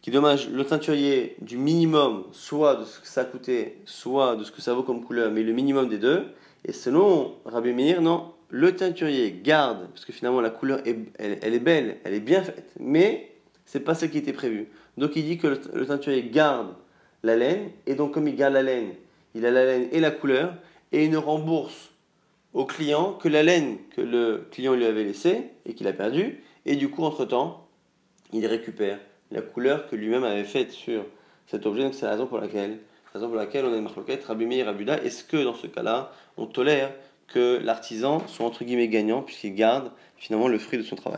dommage 0.08 0.48
le 0.48 0.64
teinturier 0.64 1.36
du 1.40 1.56
minimum, 1.56 2.24
soit 2.32 2.76
de 2.76 2.84
ce 2.84 3.00
que 3.00 3.06
ça 3.06 3.22
a 3.22 3.26
soit 3.84 4.36
de 4.36 4.44
ce 4.44 4.50
que 4.50 4.60
ça 4.60 4.74
vaut 4.74 4.82
comme 4.82 5.04
couleur, 5.04 5.30
mais 5.30 5.42
le 5.42 5.52
minimum 5.52 5.88
des 5.88 5.98
deux. 5.98 6.26
Et 6.64 6.72
selon 6.72 7.34
Rabbi 7.44 7.72
Meir, 7.72 8.02
non, 8.02 8.32
le 8.48 8.74
teinturier 8.74 9.40
garde, 9.42 9.88
parce 9.92 10.04
que 10.04 10.12
finalement 10.12 10.40
la 10.40 10.50
couleur, 10.50 10.80
est 10.86 10.94
belle, 11.58 11.98
elle 12.04 12.14
est 12.14 12.20
bien 12.20 12.42
faite, 12.42 12.72
mais 12.78 13.29
c'est 13.70 13.78
pas 13.78 13.94
ce 13.94 14.04
qui 14.04 14.18
était 14.18 14.32
prévu. 14.32 14.66
Donc 14.96 15.14
il 15.14 15.24
dit 15.24 15.38
que 15.38 15.46
le, 15.46 15.86
teinturier 15.86 16.24
garde 16.24 16.74
la 17.22 17.36
laine, 17.36 17.70
et 17.86 17.94
donc 17.94 18.12
comme 18.12 18.26
il 18.26 18.34
garde 18.34 18.54
la 18.54 18.64
laine, 18.64 18.94
il 19.36 19.46
a 19.46 19.52
la 19.52 19.64
laine 19.64 19.88
et 19.92 20.00
la 20.00 20.10
couleur, 20.10 20.54
et 20.90 21.04
il 21.04 21.10
ne 21.12 21.16
rembourse 21.16 21.90
au 22.52 22.64
client 22.64 23.12
que 23.12 23.28
la 23.28 23.44
laine 23.44 23.76
que 23.94 24.00
le 24.00 24.48
client 24.50 24.74
lui 24.74 24.84
avait 24.84 25.04
laissée 25.04 25.44
et 25.66 25.74
qu'il 25.74 25.86
a 25.86 25.92
perdue, 25.92 26.42
et 26.66 26.74
du 26.74 26.90
coup, 26.90 27.04
entre-temps, 27.04 27.68
il 28.32 28.44
récupère 28.44 28.98
la 29.30 29.40
couleur 29.40 29.88
que 29.88 29.94
lui-même 29.94 30.24
avait 30.24 30.42
faite 30.42 30.72
sur 30.72 31.04
cet 31.46 31.64
objet. 31.64 31.84
Donc 31.84 31.94
c'est 31.94 32.06
la 32.06 32.12
raison 32.12 32.26
pour 32.26 32.38
laquelle, 32.38 32.78
pour 33.12 33.36
laquelle 33.36 33.66
on 33.66 33.72
a 33.72 33.76
une 33.76 33.84
marloquette, 33.84 34.24
Rabbi 34.24 34.46
Meir 34.46 34.68
et 34.68 35.06
Est-ce 35.06 35.22
que 35.22 35.36
dans 35.44 35.54
ce 35.54 35.68
cas-là, 35.68 36.12
on 36.36 36.46
tolère 36.46 36.92
que 37.28 37.60
l'artisan 37.62 38.26
soit 38.26 38.46
entre 38.46 38.64
guillemets 38.64 38.88
gagnant 38.88 39.22
puisqu'il 39.22 39.54
garde 39.54 39.92
finalement 40.16 40.48
le 40.48 40.58
fruit 40.58 40.76
de 40.76 40.82
son 40.82 40.96
travail? 40.96 41.08